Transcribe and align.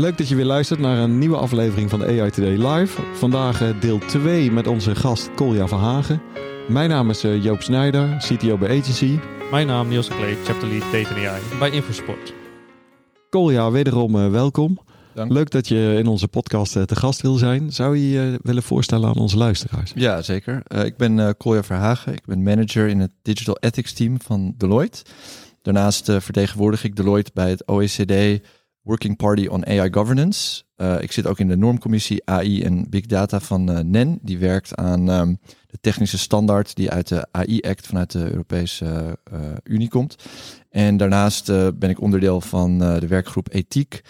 leuk 0.00 0.18
dat 0.18 0.28
je 0.28 0.34
weer 0.34 0.44
luistert 0.44 0.80
naar 0.80 0.98
een 0.98 1.18
nieuwe 1.18 1.36
aflevering 1.36 1.90
van 1.90 1.98
de 1.98 2.06
AI 2.06 2.30
Today 2.30 2.66
Live. 2.66 3.02
Vandaag 3.14 3.62
eh, 3.62 3.80
deel 3.80 3.98
2 3.98 4.52
met 4.52 4.66
onze 4.66 4.94
gast 4.94 5.34
Colja 5.34 5.68
Verhagen. 5.68 6.22
Mijn 6.68 6.88
naam 6.88 7.10
is 7.10 7.24
eh, 7.24 7.42
Joop 7.42 7.62
Snijder, 7.62 8.16
CTO 8.16 8.58
bij 8.58 8.78
Agency. 8.78 9.18
Mijn 9.50 9.66
naam 9.66 9.88
Niels 9.88 10.08
Kleed, 10.08 10.36
Chapter 10.44 10.68
Lead 10.68 10.92
Data 10.92 11.28
AI 11.28 11.40
bij 11.58 11.70
Infosport. 11.70 12.34
Colja, 13.30 13.70
wederom 13.70 14.16
uh, 14.16 14.30
welkom. 14.30 14.78
Dank. 15.14 15.32
Leuk 15.32 15.50
dat 15.50 15.68
je 15.68 15.96
in 15.98 16.06
onze 16.06 16.28
podcast 16.28 16.72
te 16.72 16.96
gast 16.96 17.20
wil 17.20 17.34
zijn. 17.34 17.72
Zou 17.72 17.96
je 17.96 18.10
je 18.10 18.38
willen 18.42 18.62
voorstellen 18.62 19.08
aan 19.08 19.18
onze 19.18 19.36
luisteraars? 19.36 19.92
Ja, 19.94 20.22
zeker. 20.22 20.62
Uh, 20.68 20.84
ik 20.84 20.96
ben 20.96 21.18
uh, 21.18 21.28
Kolja 21.38 21.62
Verhagen. 21.62 22.12
Ik 22.12 22.24
ben 22.26 22.42
manager 22.42 22.88
in 22.88 23.00
het 23.00 23.10
Digital 23.22 23.56
Ethics 23.56 23.92
team 23.92 24.20
van 24.20 24.54
Deloitte. 24.56 25.02
Daarnaast 25.62 26.04
vertegenwoordig 26.04 26.84
ik 26.84 26.96
Deloitte 26.96 27.30
bij 27.34 27.50
het 27.50 27.66
OECD 27.66 28.40
Working 28.82 29.16
Party 29.16 29.46
on 29.46 29.66
AI 29.66 29.92
Governance. 29.92 30.62
ik 31.00 31.12
zit 31.12 31.26
ook 31.26 31.38
in 31.38 31.48
de 31.48 31.56
normcommissie 31.56 32.22
AI 32.24 32.62
en 32.62 32.90
Big 32.90 33.06
Data 33.06 33.40
van 33.40 33.90
NEN. 33.90 34.18
Die 34.22 34.38
werkt 34.38 34.76
aan 34.76 35.08
um, 35.08 35.38
de 35.66 35.78
technische 35.80 36.18
standaard 36.18 36.76
die 36.76 36.90
uit 36.90 37.08
de 37.08 37.26
AI-act 37.30 37.86
vanuit 37.86 38.10
de 38.10 38.30
Europese 38.30 39.18
Unie 39.64 39.88
komt. 39.88 40.16
En 40.70 40.96
daarnaast 40.96 41.46
ben 41.78 41.90
ik 41.90 42.00
onderdeel 42.00 42.40
van 42.40 42.78
de 42.78 43.06
werkgroep 43.06 43.48
Ethiek. 43.52 44.00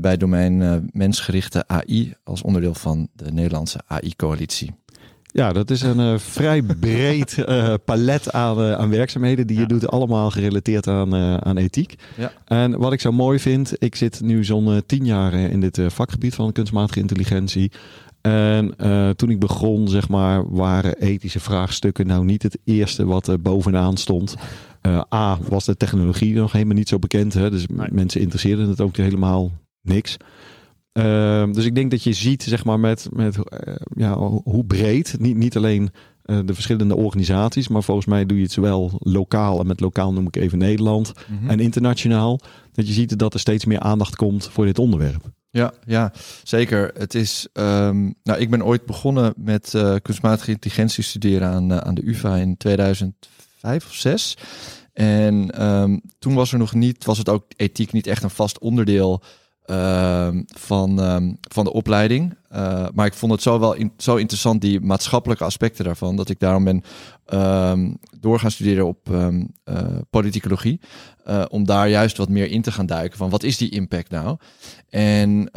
Bij 0.00 0.16
domein 0.16 0.88
mensgerichte 0.92 1.68
AI 1.68 2.14
als 2.24 2.42
onderdeel 2.42 2.74
van 2.74 3.08
de 3.12 3.32
Nederlandse 3.32 3.80
AI-coalitie. 3.86 4.79
Ja, 5.32 5.52
dat 5.52 5.70
is 5.70 5.82
een 5.82 6.00
uh, 6.00 6.18
vrij 6.18 6.62
breed 6.62 7.44
palet 7.84 8.32
aan, 8.32 8.58
aan, 8.76 8.90
werkzaamheden 8.90 9.46
die 9.46 9.56
ja. 9.56 9.62
je 9.62 9.68
doet, 9.68 9.88
allemaal 9.88 10.30
gerelateerd 10.30 10.88
aan, 10.88 11.14
aan 11.44 11.56
ethiek. 11.56 11.94
Ja. 12.16 12.32
En 12.44 12.78
wat 12.78 12.92
ik 12.92 13.00
zo 13.00 13.12
mooi 13.12 13.38
vind, 13.38 13.72
ik 13.78 13.94
zit 13.94 14.20
nu 14.20 14.44
zo'n 14.44 14.82
tien 14.86 15.04
jaar 15.04 15.32
in 15.32 15.60
dit 15.60 15.80
vakgebied 15.86 16.34
van 16.34 16.52
kunstmatige 16.52 17.00
intelligentie. 17.00 17.70
En 18.20 18.74
toen 19.16 19.30
ik 19.30 19.38
begon, 19.38 19.88
zeg 19.88 20.08
maar, 20.08 20.54
waren 20.54 20.98
ethische 20.98 21.40
vraagstukken 21.40 22.06
nou 22.06 22.24
niet 22.24 22.42
het 22.42 22.58
eerste 22.64 23.04
wat 23.06 23.26
er 23.26 23.40
bovenaan 23.40 23.96
stond. 23.96 24.34
A, 25.14 25.38
was 25.48 25.64
de 25.64 25.76
technologie 25.76 26.34
nog 26.34 26.52
helemaal 26.52 26.74
niet 26.74 26.88
zo 26.88 26.98
bekend. 26.98 27.34
Hè? 27.34 27.50
Dus 27.50 27.66
nee. 27.66 27.88
mensen 27.90 28.20
interesseerden 28.20 28.68
het 28.68 28.80
ook 28.80 28.96
helemaal 28.96 29.52
niks. 29.82 30.16
Uh, 31.04 31.52
dus 31.52 31.64
ik 31.64 31.74
denk 31.74 31.90
dat 31.90 32.02
je 32.02 32.12
ziet, 32.12 32.42
zeg 32.42 32.64
maar, 32.64 32.80
met, 32.80 33.08
met 33.12 33.36
uh, 33.36 33.74
ja, 33.94 34.16
hoe 34.44 34.64
breed, 34.64 35.16
niet, 35.18 35.36
niet 35.36 35.56
alleen 35.56 35.90
uh, 36.26 36.38
de 36.44 36.54
verschillende 36.54 36.96
organisaties, 36.96 37.68
maar 37.68 37.82
volgens 37.82 38.06
mij 38.06 38.26
doe 38.26 38.36
je 38.36 38.42
het 38.42 38.52
zowel 38.52 38.90
lokaal, 38.98 39.60
en 39.60 39.66
met 39.66 39.80
lokaal 39.80 40.12
noem 40.12 40.26
ik 40.26 40.36
even 40.36 40.58
Nederland, 40.58 41.12
mm 41.28 41.38
-hmm. 41.38 41.50
en 41.50 41.60
internationaal, 41.60 42.40
dat 42.72 42.86
je 42.86 42.92
ziet 42.92 43.18
dat 43.18 43.34
er 43.34 43.40
steeds 43.40 43.64
meer 43.64 43.80
aandacht 43.80 44.16
komt 44.16 44.48
voor 44.48 44.64
dit 44.64 44.78
onderwerp. 44.78 45.30
Ja, 45.50 45.72
ja, 45.86 46.12
zeker. 46.42 46.90
Het 46.98 47.14
is, 47.14 47.48
um, 47.52 48.14
nou, 48.22 48.40
ik 48.40 48.50
ben 48.50 48.64
ooit 48.64 48.86
begonnen 48.86 49.32
met 49.36 49.72
uh, 49.76 49.94
kunstmatige 50.02 50.50
intelligentie 50.50 51.04
studeren 51.04 51.48
aan, 51.48 51.72
uh, 51.72 51.78
aan 51.78 51.94
de 51.94 52.08
UvA 52.08 52.36
in 52.36 52.56
2005 52.56 53.86
of 53.86 53.94
6. 53.94 54.36
En 54.92 55.64
um, 55.66 56.00
toen 56.18 56.34
was 56.34 56.52
er 56.52 56.58
nog 56.58 56.74
niet, 56.74 57.04
was 57.04 57.18
het 57.18 57.28
ook 57.28 57.44
ethiek 57.56 57.92
niet 57.92 58.06
echt 58.06 58.22
een 58.22 58.30
vast 58.30 58.58
onderdeel 58.58 59.22
uh, 59.70 60.28
van, 60.46 60.98
um, 60.98 61.36
van 61.40 61.64
de 61.64 61.72
opleiding. 61.72 62.34
Uh, 62.52 62.86
maar 62.94 63.06
ik 63.06 63.14
vond 63.14 63.32
het 63.32 63.42
zo 63.42 63.58
wel 63.58 63.76
zo 63.96 64.16
interessant, 64.16 64.60
die 64.60 64.80
maatschappelijke 64.80 65.44
aspecten 65.44 65.84
daarvan, 65.84 66.16
dat 66.16 66.28
ik 66.28 66.40
daarom 66.40 66.64
ben 66.64 66.82
um, 67.34 67.98
door 68.20 68.38
gaan 68.38 68.50
studeren 68.50 68.86
op 68.86 69.08
um, 69.10 69.54
politicologie. 70.10 70.80
Uh, 71.28 71.44
om 71.48 71.64
daar 71.64 71.88
juist 71.88 72.16
wat 72.16 72.28
meer 72.28 72.50
in 72.50 72.62
te 72.62 72.72
gaan 72.72 72.86
duiken 72.86 73.18
van 73.18 73.30
wat 73.30 73.42
is 73.42 73.56
die 73.56 73.70
impact 73.70 74.10
nou? 74.10 74.36
En 74.88 75.48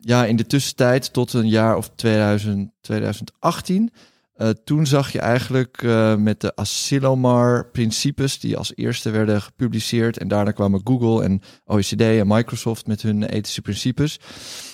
ja, 0.00 0.24
in 0.24 0.36
de 0.36 0.46
tussentijd 0.46 1.12
tot 1.12 1.32
een 1.32 1.48
jaar 1.48 1.76
of 1.76 1.90
2000, 1.94 2.70
2018. 2.80 3.90
Uh, 4.38 4.48
toen 4.48 4.86
zag 4.86 5.12
je 5.12 5.18
eigenlijk 5.18 5.82
uh, 5.82 6.14
met 6.14 6.40
de 6.40 6.56
Asilomar-principes, 6.56 8.40
die 8.40 8.56
als 8.56 8.72
eerste 8.74 9.10
werden 9.10 9.42
gepubliceerd, 9.42 10.18
en 10.18 10.28
daarna 10.28 10.50
kwamen 10.50 10.80
Google 10.84 11.24
en 11.24 11.40
OECD 11.64 12.00
en 12.00 12.26
Microsoft 12.26 12.86
met 12.86 13.02
hun 13.02 13.22
ethische 13.22 13.62
principes, 13.62 14.20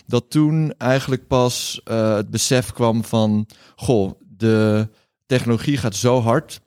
dat 0.06 0.30
toen 0.30 0.74
eigenlijk 0.78 1.26
pas 1.26 1.80
uh, 1.84 2.14
het 2.14 2.30
besef 2.30 2.72
kwam 2.72 3.04
van, 3.04 3.46
goh, 3.76 4.12
de 4.28 4.88
technologie 5.26 5.76
gaat 5.76 5.94
zo 5.96 6.20
hard 6.20 6.60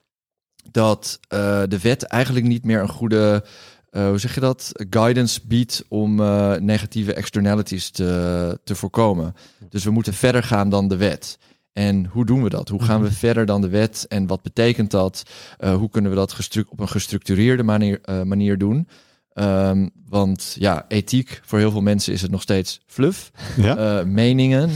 dat 0.72 1.20
de 1.68 1.80
wet 1.82 2.04
eigenlijk 2.04 2.46
niet 2.46 2.66
meer 2.66 2.80
een 2.82 2.90
goede 2.90 3.46
hoe 3.92 4.18
zeg 4.18 4.34
je 4.34 4.40
dat, 4.40 4.72
guidance 4.90 5.40
biedt 5.48 5.84
om 5.88 6.16
negatieve 6.60 7.14
externalities 7.14 7.90
te, 7.90 8.60
te 8.64 8.76
voorkomen. 8.76 9.36
Dus 9.70 9.84
we 9.84 9.92
moeten 9.92 10.14
verder 10.14 10.44
gaan 10.44 10.70
dan 10.70 10.88
de 10.88 10.98
wet. 10.98 11.38
En 11.76 12.06
hoe 12.06 12.26
doen 12.26 12.44
we 12.44 12.50
dat? 12.50 12.70
Hoe 12.70 12.84
gaan 12.84 13.02
we 13.02 13.12
verder 13.12 13.46
dan 13.46 13.62
de 13.62 13.70
wet? 13.70 14.06
En 14.08 14.28
wat 14.28 14.42
betekent 14.42 14.92
dat? 14.92 15.24
Uh, 15.60 15.76
hoe 15.76 15.90
kunnen 15.90 16.12
we 16.12 16.18
dat 16.18 16.66
op 16.70 16.80
een 16.80 16.88
gestructureerde 16.88 17.64
manier, 17.64 18.00
uh, 18.10 18.22
manier 18.22 18.58
doen? 18.58 18.88
Um, 19.34 19.90
want 20.08 20.56
ja, 20.60 20.86
ethiek, 20.88 21.42
voor 21.44 21.60
heel 21.60 21.72
veel 21.72 21.82
mensen 21.82 22.14
is 22.14 22.22
het 22.22 22.32
nog 22.32 22.42
steeds 22.42 22.82
fluff. 22.86 23.32
Ja? 23.58 24.00
Uh, 24.00 24.06
meningen, 24.06 24.70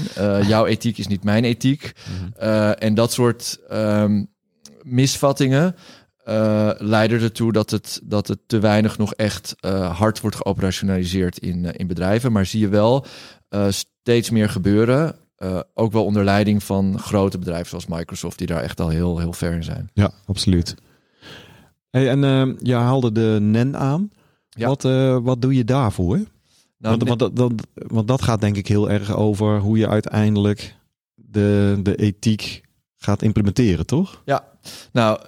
jouw 0.48 0.66
ethiek 0.66 0.98
is 0.98 1.08
niet 1.08 1.24
mijn 1.24 1.44
ethiek. 1.44 1.92
-hmm. 2.06 2.34
en 2.74 2.94
dat 2.94 3.12
soort 3.12 3.60
um, 3.72 4.28
misvattingen 4.82 5.76
leiden 6.78 7.22
ertoe 7.22 7.52
dat 7.52 7.70
het, 7.70 8.02
dat 8.04 8.28
het 8.28 8.40
te 8.48 8.60
weinig 8.60 8.98
nog 8.98 9.14
echt 9.14 9.56
hard 9.92 10.22
wordt 10.22 10.36
geoperationaliseerd 10.36 11.38
in, 11.38 11.66
in 11.66 11.88
bedrijven. 11.88 12.32
Maar 12.32 12.46
zie 12.46 12.60
je 12.60 12.70
wel 12.70 13.06
steeds 13.70 14.30
meer 14.30 14.50
gebeuren. 14.50 15.16
Uh, 15.44 15.60
ook 15.74 15.92
wel 15.92 16.06
onder 16.06 16.24
leiding 16.24 16.64
van 16.64 17.00
grote 17.00 17.38
bedrijven 17.38 17.70
zoals 17.70 17.88
Microsoft, 17.88 18.38
die 18.38 18.48
daar 18.48 18.64
echt 18.64 18.80
al 18.80 18.90
heel, 18.90 19.20
heel 19.20 19.34
ver 19.34 19.54
in 19.54 19.64
zijn. 19.64 19.90
Ja, 19.94 20.12
absoluut. 20.26 20.76
Hey, 21.90 22.10
en 22.10 22.24
uh, 22.24 22.56
je 22.58 22.74
haalde 22.74 23.12
de 23.12 23.38
NEN 23.42 23.78
aan. 23.78 24.12
Ja. 24.50 24.68
Wat, 24.68 24.84
uh, 24.84 25.18
wat 25.22 25.42
doe 25.42 25.56
je 25.56 25.64
daarvoor? 25.64 26.18
Nou, 26.78 26.98
want, 26.98 27.20
want, 27.20 27.36
dat, 27.36 27.52
want 27.74 28.08
dat 28.08 28.22
gaat 28.22 28.42
denk 28.42 28.56
ik 28.56 28.68
heel 28.68 28.90
erg 28.90 29.16
over 29.16 29.60
hoe 29.60 29.78
je 29.78 29.88
uiteindelijk 29.88 30.76
de, 31.16 31.80
de 31.84 31.96
ethiek 31.96 32.62
gaat 32.98 33.22
implementeren, 33.22 33.86
toch? 33.86 34.22
Ja, 34.26 34.44
nou, 34.92 35.20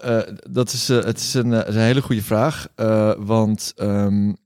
dat 0.50 0.72
is, 0.72 0.88
het 0.88 1.18
is 1.18 1.34
een, 1.34 1.52
een, 1.52 1.82
hele 1.82 2.02
goede 2.02 2.24
vraag. 2.24 2.68
want 3.18 3.74
um, 3.78 4.38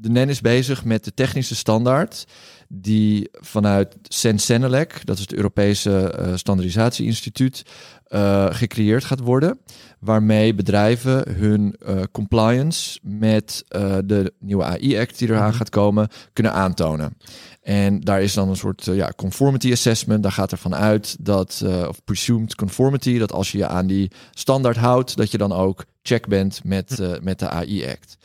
de 0.00 0.10
NEN 0.10 0.28
is 0.28 0.40
bezig 0.40 0.84
met 0.84 1.04
de 1.04 1.14
technische 1.14 1.54
standaard 1.54 2.26
die 2.68 3.28
vanuit 3.32 3.96
Sensenelec, 4.02 5.00
dat 5.04 5.16
is 5.16 5.22
het 5.22 5.34
Europese 5.34 6.14
uh, 6.18 6.36
Standaardisatieinstituut, 6.36 7.62
uh, 8.08 8.46
gecreëerd 8.50 9.04
gaat 9.04 9.20
worden. 9.20 9.58
Waarmee 10.00 10.54
bedrijven 10.54 11.32
hun 11.32 11.76
uh, 11.86 12.00
compliance 12.12 12.98
met 13.02 13.64
de 14.04 14.32
nieuwe 14.38 14.64
AI-act 14.64 15.18
die 15.18 15.28
eraan 15.28 15.54
gaat 15.54 15.68
komen, 15.68 16.08
kunnen 16.32 16.52
aantonen. 16.52 17.16
En 17.62 18.00
daar 18.00 18.22
is 18.22 18.34
dan 18.34 18.48
een 18.48 18.56
soort 18.56 18.84
ja, 18.84 19.12
conformity 19.16 19.72
assessment. 19.72 20.22
Daar 20.22 20.32
gaat 20.32 20.52
ervan 20.52 20.74
uit 20.74 21.16
dat, 21.20 21.64
of 21.88 22.04
presumed 22.04 22.54
conformity, 22.54 23.18
dat 23.18 23.32
als 23.32 23.52
je 23.52 23.58
je 23.58 23.66
aan 23.66 23.86
die 23.86 24.10
standaard 24.30 24.76
houdt, 24.76 25.16
dat 25.16 25.30
je 25.30 25.38
dan 25.38 25.52
ook 25.52 25.84
check 26.02 26.26
bent 26.26 26.64
met, 26.64 26.98
met 27.22 27.38
de 27.38 27.48
AI-act. 27.48 28.16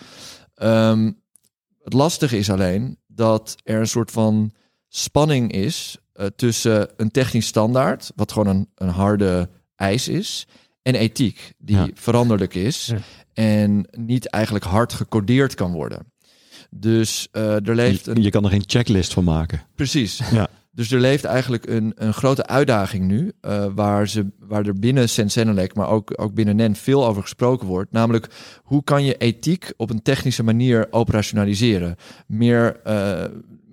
Um, 0.63 1.21
het 1.83 1.93
lastige 1.93 2.37
is 2.37 2.49
alleen 2.49 2.97
dat 3.15 3.55
er 3.63 3.79
een 3.79 3.87
soort 3.87 4.11
van 4.11 4.51
spanning 4.87 5.51
is 5.51 5.97
uh, 6.15 6.25
tussen 6.25 6.89
een 6.97 7.11
technisch 7.11 7.47
standaard, 7.47 8.11
wat 8.15 8.31
gewoon 8.31 8.55
een, 8.55 8.69
een 8.75 8.89
harde 8.89 9.49
eis 9.75 10.07
is, 10.07 10.47
en 10.81 10.95
ethiek, 10.95 11.53
die 11.57 11.75
ja. 11.75 11.87
veranderlijk 11.93 12.53
is 12.53 12.85
ja. 12.85 12.97
en 13.33 13.87
niet 13.91 14.29
eigenlijk 14.29 14.65
hard 14.65 14.93
gecodeerd 14.93 15.55
kan 15.55 15.71
worden. 15.71 16.12
Dus 16.75 17.27
uh, 17.31 17.67
er 17.67 17.75
leeft 17.75 18.07
een... 18.07 18.21
Je 18.21 18.29
kan 18.29 18.43
er 18.43 18.49
geen 18.49 18.63
checklist 18.65 19.13
van 19.13 19.23
maken. 19.23 19.61
Precies. 19.75 20.21
Ja. 20.31 20.47
Dus 20.75 20.91
er 20.91 20.99
leeft 20.99 21.23
eigenlijk 21.23 21.67
een, 21.67 21.91
een 21.95 22.13
grote 22.13 22.45
uitdaging 22.45 23.05
nu, 23.05 23.31
uh, 23.41 23.65
waar, 23.75 24.07
ze, 24.07 24.25
waar 24.39 24.65
er 24.65 24.79
binnen 24.79 25.09
Sensenelec, 25.09 25.75
maar 25.75 25.87
ook, 25.87 26.13
ook 26.15 26.33
binnen 26.33 26.55
NEN 26.55 26.75
veel 26.75 27.05
over 27.07 27.21
gesproken 27.21 27.67
wordt. 27.67 27.91
Namelijk, 27.91 28.27
hoe 28.63 28.83
kan 28.83 29.03
je 29.05 29.17
ethiek 29.17 29.73
op 29.77 29.89
een 29.89 30.01
technische 30.01 30.43
manier 30.43 30.87
operationaliseren? 30.91 31.95
Meer, 32.27 32.79
uh, 32.87 33.23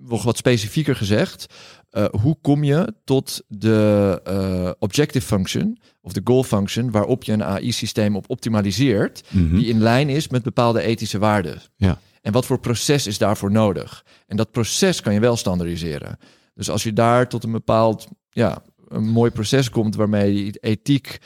nog 0.07 0.23
wat 0.23 0.37
specifieker 0.37 0.95
gezegd, 0.95 1.45
eh, 1.89 2.05
hoe 2.21 2.37
kom 2.41 2.63
je 2.63 2.93
tot 3.03 3.41
de 3.47 4.19
eh, 4.23 4.69
objective 4.79 5.25
function 5.25 5.79
of 6.01 6.13
de 6.13 6.21
goal 6.23 6.43
function 6.43 6.91
waarop 6.91 7.23
je 7.23 7.31
een 7.31 7.43
AI-systeem 7.43 8.15
op 8.15 8.29
optimaliseert, 8.29 9.23
Mhm. 9.29 9.55
die 9.55 9.65
in 9.65 9.79
lijn 9.81 10.09
is 10.09 10.27
met 10.27 10.43
bepaalde 10.43 10.81
ethische 10.81 11.19
waarden. 11.19 11.61
Ja. 11.75 11.99
En 12.21 12.31
wat 12.31 12.45
voor 12.45 12.59
proces 12.59 13.07
is 13.07 13.17
daarvoor 13.17 13.51
nodig? 13.51 14.05
En 14.27 14.37
dat 14.37 14.51
proces 14.51 15.01
kan 15.01 15.13
je 15.13 15.19
wel 15.19 15.35
standaardiseren. 15.35 16.17
Dus 16.53 16.69
als 16.69 16.83
je 16.83 16.93
daar 16.93 17.29
tot 17.29 17.43
een 17.43 17.51
bepaald, 17.51 18.07
ja, 18.29 18.61
een 18.87 19.07
mooi 19.09 19.31
proces 19.31 19.69
komt 19.69 19.95
waarmee 19.95 20.45
je 20.45 20.51
ethiek 20.59 21.17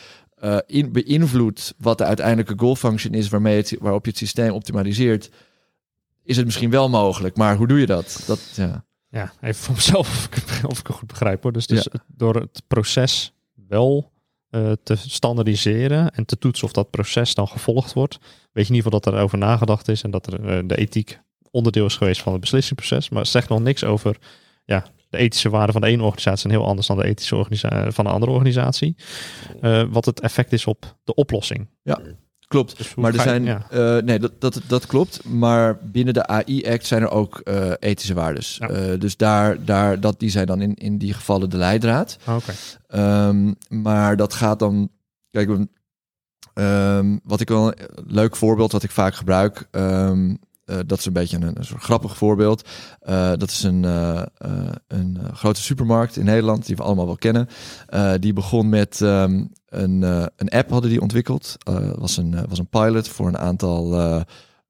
in, 0.65 0.91
beïnvloedt 0.91 1.73
wat 1.77 1.97
de 1.97 2.03
uiteindelijke 2.03 2.53
goal 2.57 2.75
function 2.75 3.13
is 3.13 3.29
waarmee 3.29 3.57
het, 3.57 3.75
waarop 3.79 4.03
je 4.05 4.09
het 4.09 4.19
systeem 4.19 4.51
optimaliseert, 4.51 5.29
is 6.23 6.35
het 6.37 6.45
misschien 6.45 6.69
wel 6.69 6.89
mogelijk. 6.89 7.37
Maar 7.37 7.55
hoe 7.57 7.67
doe 7.67 7.79
je 7.79 7.85
dat? 7.85 8.23
dat 8.27 8.39
ja. 8.55 8.85
Ja, 9.09 9.33
even 9.41 9.63
voor 9.63 9.75
mezelf 9.75 10.07
of 10.09 10.25
ik, 10.25 10.33
het- 10.33 10.65
of 10.65 10.79
ik 10.79 10.87
het 10.87 10.95
goed 10.95 11.07
begrijp 11.07 11.43
hoor. 11.43 11.51
Dus, 11.51 11.67
dus 11.67 11.87
door 12.07 12.35
het 12.35 12.61
proces 12.67 13.33
wel 13.67 14.11
eh, 14.49 14.71
te 14.83 14.95
standaardiseren 14.95 16.11
en 16.11 16.25
te 16.25 16.37
toetsen 16.37 16.67
of 16.67 16.73
dat 16.73 16.89
proces 16.89 17.33
dan 17.33 17.47
gevolgd 17.47 17.93
wordt, 17.93 18.17
weet 18.55 18.67
je 18.67 18.71
in 18.73 18.75
ieder 18.77 18.91
geval 18.91 18.99
dat 18.99 19.13
er 19.13 19.19
over 19.19 19.37
nagedacht 19.37 19.87
is 19.87 20.01
en 20.03 20.11
dat 20.11 20.27
er 20.33 20.45
eh, 20.49 20.59
de 20.67 20.75
ethiek 20.75 21.19
onderdeel 21.51 21.85
is 21.85 21.95
geweest 21.97 22.21
van 22.21 22.31
het 22.31 22.41
beslissingsproces. 22.41 23.09
Maar 23.09 23.21
het 23.21 23.31
zegt 23.31 23.49
nog 23.49 23.59
niks 23.61 23.83
over 23.83 24.17
ja, 24.65 24.85
de 25.09 25.17
ethische 25.17 25.49
waarden 25.49 25.71
van 25.73 25.81
de 25.81 25.87
ene 25.87 26.01
organisatie 26.03 26.39
zijn 26.41 26.53
heel 26.53 26.67
anders 26.69 26.87
dan 26.87 26.97
de 26.97 27.05
ethische 27.05 27.35
organisatie 27.35 27.91
van 27.91 28.05
een 28.05 28.11
andere 28.11 28.31
organisatie. 28.31 28.95
Eh, 29.61 29.83
wat 29.89 30.05
het 30.05 30.19
effect 30.19 30.53
is 30.53 30.65
op 30.65 30.95
de 31.03 31.13
oplossing. 31.13 31.67
Klopt. 32.47 32.77
Dus 32.77 32.95
Maar 32.95 33.09
er 33.11 33.15
je- 33.17 33.21
zijn, 33.21 33.43
ja. 33.43 33.65
eh, 33.69 33.97
nee, 34.03 34.19
dat, 34.19 34.41
dat, 34.41 34.61
dat 34.67 34.85
klopt. 34.85 35.23
Maar 35.23 35.77
binnen 35.83 36.13
de 36.13 36.27
AI-act 36.27 36.85
zijn 36.85 37.01
er 37.01 37.09
ook 37.09 37.39
eh, 37.39 37.71
ethische 37.79 38.13
waardes. 38.13 38.57
Ja. 38.59 38.67
Eh, 38.69 38.99
dus 38.99 39.17
daar, 39.17 39.65
daar, 39.65 39.99
dat, 39.99 40.19
die 40.19 40.29
zijn 40.29 40.45
dan 40.45 40.61
in, 40.61 40.73
in 40.73 40.97
die 40.97 41.13
gevallen 41.13 41.49
de 41.49 41.57
leidraad. 41.57 42.17
Ah, 42.23 42.35
Oké. 42.35 42.53
Ehm, 42.87 43.53
maar 43.69 44.17
dat 44.17 44.33
gaat 44.33 44.59
dan. 44.59 44.89
Kijk, 45.29 45.49
ehm, 46.55 47.17
wat 47.23 47.39
ik 47.41 47.49
wel 47.49 47.67
een 47.67 47.87
leuk 48.07 48.35
voorbeeld 48.35 48.71
wat 48.71 48.83
ik 48.83 48.91
vaak 48.91 49.15
gebruik. 49.15 49.67
ehm, 49.71 50.35
eh, 50.65 50.77
dat 50.85 50.99
is 50.99 51.05
een 51.05 51.13
beetje 51.13 51.37
een, 51.37 51.55
soort 51.63 51.81
grappig 51.83 52.17
voorbeeld. 52.17 52.69
Eh, 52.99 53.31
dat 53.37 53.49
is 53.49 53.63
een, 53.63 53.85
eh, 53.85 54.21
eh, 54.21 54.25
een 54.87 55.17
eh, 55.21 55.33
grote 55.33 55.61
supermarkt 55.61 56.15
in 56.17 56.25
Nederland, 56.25 56.65
die 56.65 56.75
we 56.75 56.83
allemaal 56.83 57.05
wel 57.05 57.15
kennen. 57.15 57.47
Eh, 57.87 58.13
die 58.19 58.33
begon 58.33 58.69
met 58.69 59.01
ehm, 59.01 59.43
een, 59.65 60.03
eh, 60.03 60.25
een 60.35 60.49
app 60.49 60.69
hadden 60.69 60.89
die 60.89 61.01
ontwikkeld. 61.01 61.55
Eh 61.63 61.91
was, 61.95 62.17
een, 62.17 62.33
eh, 62.33 62.43
was 62.49 62.59
een 62.59 62.67
pilot 62.69 63.07
voor 63.07 63.27
een 63.27 63.37
aantal 63.37 63.93
eh, 63.93 64.21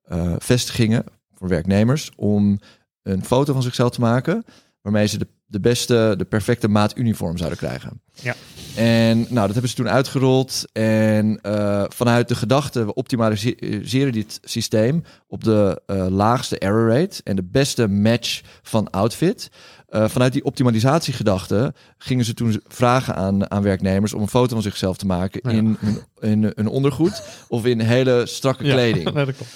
eh, 0.03 0.35
vestigingen 0.37 1.03
voor 1.33 1.47
werknemers. 1.47 2.11
Om 2.15 2.59
een 3.03 3.25
foto 3.25 3.53
van 3.53 3.63
zichzelf 3.63 3.91
te 3.91 3.99
maken. 4.01 4.43
Waarmee 4.81 5.07
ze 5.07 5.17
de, 5.17 5.27
de 5.45 5.59
beste, 5.59 6.13
de 6.18 6.25
perfecte 6.25 6.68
maat 6.68 6.97
uniform 6.97 7.38
zouden 7.38 7.57
krijgen. 7.57 8.01
Ja. 8.13 8.36
En 8.75 9.18
nou, 9.18 9.33
dat 9.45 9.51
hebben 9.51 9.69
ze 9.69 9.75
toen 9.75 9.89
uitgerold. 9.89 10.65
En 10.74 11.39
eh, 11.42 11.83
vanuit 11.88 12.27
de 12.27 12.36
gedachte, 12.36 12.86
we 12.86 12.94
optimaliseren 12.94 14.12
dit 14.12 14.39
systeem 14.44 15.03
op 15.27 15.44
de 15.44 15.81
eh, 15.86 16.07
laagste 16.09 16.59
error 16.59 16.89
rate 16.89 17.21
en 17.24 17.36
de 17.36 17.44
beste 17.44 17.88
match 17.88 18.42
van 18.62 18.89
outfit. 18.89 19.50
Eh, 19.88 20.07
vanuit 20.07 20.33
die 20.33 20.44
optimalisatiegedachte 20.45 21.74
gingen 21.97 22.25
ze 22.25 22.33
toen 22.33 22.62
vragen 22.68 23.15
aan, 23.15 23.51
aan 23.51 23.63
werknemers 23.63 24.13
om 24.13 24.21
een 24.21 24.27
foto 24.27 24.53
van 24.53 24.62
zichzelf 24.63 24.97
te 24.97 25.06
maken 25.06 25.39
Ja. 25.44 25.50
in, 25.50 25.77
in 26.19 26.51
een 26.56 26.68
ondergoed 26.68 27.24
of 27.47 27.65
in 27.65 27.80
hele 27.80 28.25
strakke 28.25 28.63
kleding. 28.63 29.03
Ja, 29.13 29.25
dat 29.25 29.36
klopt. 29.36 29.51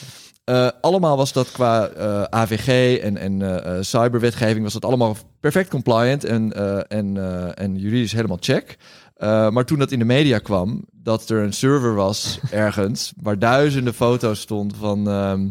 Eh, 0.50 0.68
allemaal 0.82 1.18
was 1.18 1.34
dat 1.34 1.52
qua 1.52 1.88
eh, 1.88 2.24
AVG 2.24 2.98
en, 3.00 3.18
en 3.18 3.64
eh, 3.66 3.78
cyberwetgeving 3.82 4.64
was 4.64 4.74
dat 4.74 4.86
allemaal 4.86 5.16
perfect 5.40 5.70
compliant 5.70 6.24
en, 6.24 6.54
eh, 6.54 6.80
en, 6.98 7.18
eh, 7.18 7.64
en 7.64 7.76
juridisch 7.78 8.12
helemaal 8.12 8.38
check. 8.40 8.78
Eh, 9.16 9.50
maar 9.50 9.66
toen 9.66 9.80
dat 9.80 9.92
in 9.92 10.00
de 10.00 10.06
media 10.06 10.38
kwam, 10.40 10.84
dat 10.92 11.30
er 11.30 11.44
een 11.44 11.54
server 11.54 11.96
was 11.96 12.40
ergens 12.52 13.14
waar 13.22 13.40
duizenden 13.40 13.94
foto's 13.94 14.40
stond 14.40 14.74
van, 14.80 15.08
ehm, 15.10 15.50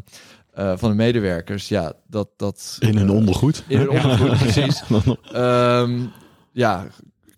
eh, 0.55 0.73
van 0.77 0.91
de 0.91 0.97
medewerkers, 0.97 1.69
ja, 1.69 1.93
dat 2.07 2.29
dat 2.37 2.77
In 2.79 2.97
een 2.99 3.09
eh, 3.09 3.15
ondergoed. 3.15 3.65
in 3.67 3.81
een 3.81 3.91
ondergoed, 3.91 4.39
precies. 4.53 4.83
Dan 4.89 5.03
nog- 5.05 5.33
Ehm, 5.33 6.01
ja, 6.53 6.87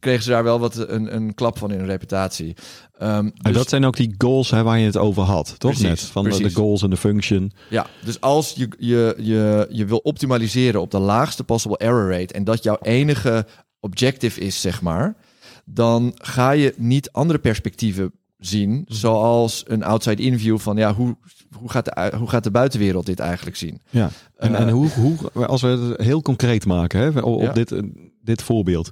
kregen 0.00 0.22
ze 0.22 0.30
daar 0.30 0.44
wel 0.44 0.58
wat 0.58 0.76
een, 0.88 1.14
een 1.14 1.34
klap 1.34 1.58
van 1.58 1.70
in 1.72 1.78
hun 1.78 1.86
reputatie. 1.88 2.54
Ehm, 2.98 3.14
En 3.14 3.32
dus- 3.42 3.52
dat 3.54 3.68
zijn 3.68 3.84
ook 3.84 3.96
die 3.96 4.14
goals 4.18 4.50
hè, 4.50 4.62
waar 4.62 4.78
je 4.78 4.86
het 4.86 4.96
over 4.96 5.22
had, 5.22 5.54
toch 5.58 5.70
Precies, 5.70 5.88
net? 5.88 6.00
Van 6.00 6.24
de- 6.24 6.50
goals 6.54 6.82
en 6.82 6.90
de 6.90 6.96
function. 6.96 7.52
Ja, 7.70 7.86
dus 8.04 8.20
als 8.20 8.52
je, 8.56 8.68
je, 8.78 9.14
je, 9.18 9.66
je 9.70 9.84
wil 9.84 9.98
optimaliseren 9.98 10.80
op 10.80 10.90
de 10.90 10.98
laagste 10.98 11.44
possible 11.44 11.78
error 11.78 12.10
rate 12.10 12.34
en 12.34 12.44
dat 12.44 12.62
jouw 12.62 12.78
enige 12.82 13.46
objective 13.80 14.40
is, 14.40 14.60
zeg 14.60 14.82
maar, 14.82 15.16
dan 15.64 16.12
ga 16.14 16.50
je 16.50 16.74
niet 16.76 17.12
andere 17.12 17.38
perspectieven 17.38 18.12
zien, 18.38 18.84
zoals 18.88 19.62
een 19.66 19.82
outside 19.82 20.22
in-view 20.22 20.58
van 20.58 20.76
ja, 20.76 20.94
hoe, 20.94 21.16
hoe, 21.58 21.70
gaat 21.70 21.84
de, 21.84 22.12
hoe 22.18 22.28
gaat 22.28 22.44
de 22.44 22.50
buitenwereld 22.50 23.06
dit 23.06 23.18
eigenlijk 23.18 23.56
zien? 23.56 23.80
Ja. 23.90 24.10
En, 24.36 24.54
Eh, 24.54 24.60
en 24.60 24.68
hoe, 24.70 24.88
hoe, 24.90 25.46
als 25.46 25.62
we 25.62 25.68
het 25.68 26.00
heel 26.00 26.22
concreet 26.22 26.66
maken, 26.66 27.00
hè, 27.00 27.08
op, 27.08 27.24
op 27.24 27.40
Ja. 27.42 27.52
dit, 27.52 27.74
dit 28.22 28.42
voorbeeld. 28.42 28.90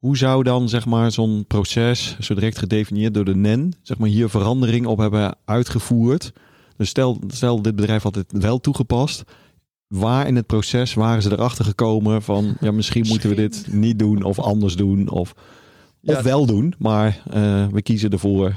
Hoe 0.00 0.16
zou 0.16 0.42
dan 0.42 0.68
zeg 0.68 0.86
maar 0.86 1.12
zo'n 1.12 1.44
proces, 1.46 2.16
zo 2.20 2.34
direct 2.34 2.58
gedefinieerd 2.58 3.14
door 3.14 3.24
de 3.24 3.34
NEN, 3.36 3.72
zeg 3.82 3.98
maar 3.98 4.08
hier 4.08 4.28
verandering 4.28 4.86
op 4.86 4.98
hebben 4.98 5.36
uitgevoerd? 5.44 6.32
Dus 6.76 6.88
stel, 6.88 7.20
stel 7.26 7.62
dit 7.62 7.76
bedrijf 7.76 8.02
had 8.02 8.14
het 8.14 8.32
wel 8.32 8.60
toegepast. 8.60 9.22
Waar 9.86 10.26
in 10.26 10.36
het 10.36 10.46
proces 10.46 10.94
waren 10.94 11.22
ze 11.22 11.32
erachter 11.32 11.64
gekomen 11.64 12.22
van 12.22 12.56
ja, 12.60 12.70
misschien 12.72 13.06
moeten 13.06 13.28
we 13.28 13.34
dit 13.34 13.66
niet 13.70 13.98
doen 13.98 14.22
of 14.22 14.38
anders 14.38 14.76
doen 14.76 15.08
of, 15.10 15.34
Ja. 16.00 16.16
of 16.16 16.22
wel 16.22 16.46
doen, 16.46 16.74
maar 16.78 17.22
eh, 17.30 17.66
we 17.66 17.82
kiezen 17.82 18.10
ervoor. 18.10 18.54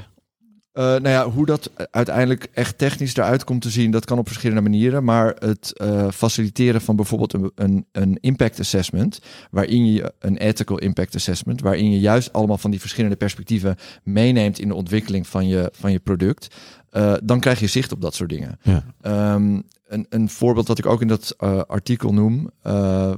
Eh, 0.74 0.84
nou 0.84 1.08
ja, 1.08 1.30
hoe 1.30 1.46
dat 1.46 1.70
uiteindelijk 1.90 2.48
echt 2.52 2.78
technisch 2.78 3.16
eruit 3.16 3.44
komt 3.44 3.62
te 3.62 3.70
zien, 3.70 3.90
dat 3.90 4.04
kan 4.04 4.18
op 4.18 4.26
verschillende 4.26 4.62
manieren. 4.62 5.04
Maar 5.04 5.36
het 5.38 5.72
eh, 5.76 6.10
faciliteren 6.10 6.80
van 6.80 6.96
bijvoorbeeld 6.96 7.32
een, 7.32 7.52
een, 7.54 7.86
een 7.92 8.18
impact 8.20 8.60
assessment, 8.60 9.18
waarin 9.50 9.92
je 9.92 10.12
een 10.18 10.36
ethical 10.36 10.78
impact 10.78 11.14
assessment, 11.14 11.60
waarin 11.60 11.90
je 11.90 12.00
juist 12.00 12.32
allemaal 12.32 12.58
van 12.58 12.70
die 12.70 12.80
verschillende 12.80 13.16
perspectieven 13.16 13.76
meeneemt 14.02 14.58
in 14.58 14.68
de 14.68 14.74
ontwikkeling 14.74 15.26
van 15.26 15.48
je, 15.48 15.70
van 15.72 15.92
je 15.92 15.98
product, 15.98 16.54
eh, 16.90 17.14
dan 17.24 17.40
krijg 17.40 17.60
je 17.60 17.66
zicht 17.66 17.92
op 17.92 18.00
dat 18.00 18.14
soort 18.14 18.30
dingen. 18.30 18.58
Ja. 18.62 18.84
Ehm, 19.00 19.60
een, 19.86 20.06
een 20.08 20.28
voorbeeld 20.28 20.68
wat 20.68 20.78
ik 20.78 20.86
ook 20.86 21.00
in 21.00 21.08
dat 21.08 21.38
artikel 21.66 22.12
noem, 22.12 22.50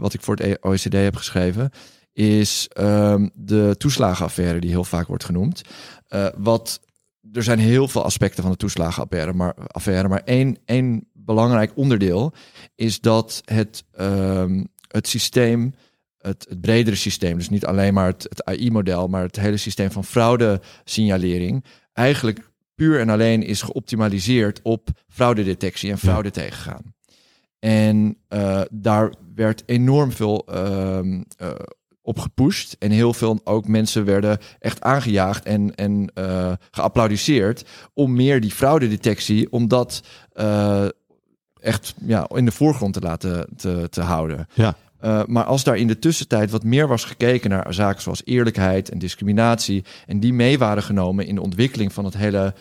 wat 0.00 0.14
ik 0.14 0.20
voor 0.20 0.36
het 0.36 0.62
OECD 0.62 0.92
heb 0.92 1.16
geschreven, 1.16 1.70
is 2.12 2.68
ehm, 2.72 3.28
de 3.34 3.74
toeslagenaffaire 3.78 4.58
die 4.58 4.70
heel 4.70 4.84
vaak 4.84 5.06
wordt 5.06 5.24
genoemd. 5.24 5.62
Wat 6.36 6.80
er 7.32 7.42
zijn 7.42 7.58
heel 7.58 7.88
veel 7.88 8.04
aspecten 8.04 8.42
van 8.42 8.52
de 8.52 8.58
toeslagenaffaire, 8.58 9.32
maar, 9.32 9.54
affaire, 9.66 10.08
maar 10.08 10.22
één, 10.24 10.58
één 10.64 11.08
belangrijk 11.12 11.72
onderdeel 11.74 12.32
is 12.74 13.00
dat 13.00 13.42
het, 13.44 13.84
ehm, 13.92 14.64
het 14.88 15.08
systeem, 15.08 15.74
het, 16.18 16.46
het 16.48 16.60
bredere 16.60 16.96
systeem, 16.96 17.36
dus 17.36 17.48
niet 17.48 17.66
alleen 17.66 17.94
maar 17.94 18.06
het, 18.06 18.22
het 18.22 18.44
AI-model, 18.44 19.08
maar 19.08 19.22
het 19.22 19.36
hele 19.36 19.56
systeem 19.56 19.90
van 19.90 20.04
fraude-signalering, 20.04 21.64
eigenlijk 21.92 22.50
puur 22.74 23.00
en 23.00 23.08
alleen 23.08 23.42
is 23.42 23.62
geoptimaliseerd 23.62 24.60
op 24.62 24.88
fraudedetectie 25.08 25.90
en 25.90 25.98
fraude 25.98 26.30
tegengaan. 26.30 26.94
En 27.58 28.16
eh, 28.28 28.62
daar 28.70 29.14
werd 29.34 29.62
enorm 29.66 30.12
veel 30.12 30.46
eh, 30.46 30.98
op 32.06 32.18
gepusht. 32.18 32.76
En 32.78 32.90
heel 32.90 33.12
veel 33.12 33.40
ook 33.44 33.68
mensen 33.68 34.04
werden 34.04 34.38
echt 34.58 34.80
aangejaagd 34.80 35.44
en, 35.44 35.74
en 35.74 36.10
eh, 36.14 36.52
geapplaudiseerd 36.70 37.64
om 37.94 38.14
meer 38.14 38.40
die 38.40 38.50
fraudedetectie, 38.50 39.52
om 39.52 39.68
dat 39.68 40.02
eh, 40.32 40.84
echt 41.60 41.94
ja, 42.00 42.28
in 42.34 42.44
de 42.44 42.52
voorgrond 42.52 42.94
te 42.94 43.00
laten 43.00 43.46
te, 43.56 43.86
te 43.90 44.00
houden. 44.00 44.48
Ja. 44.54 44.76
Eh, 44.98 45.24
maar 45.26 45.44
als 45.44 45.64
daar 45.64 45.76
in 45.76 45.86
de 45.86 45.98
tussentijd 45.98 46.50
wat 46.50 46.64
meer 46.64 46.88
was 46.88 47.04
gekeken 47.04 47.50
naar 47.50 47.74
zaken 47.74 48.02
zoals 48.02 48.22
eerlijkheid 48.24 48.88
en 48.88 48.98
discriminatie, 48.98 49.84
en 50.06 50.20
die 50.20 50.32
mee 50.32 50.58
waren 50.58 50.82
genomen 50.82 51.26
in 51.26 51.34
de 51.34 51.42
ontwikkeling 51.42 51.92
van 51.92 52.04
het 52.04 52.16
hele 52.16 52.54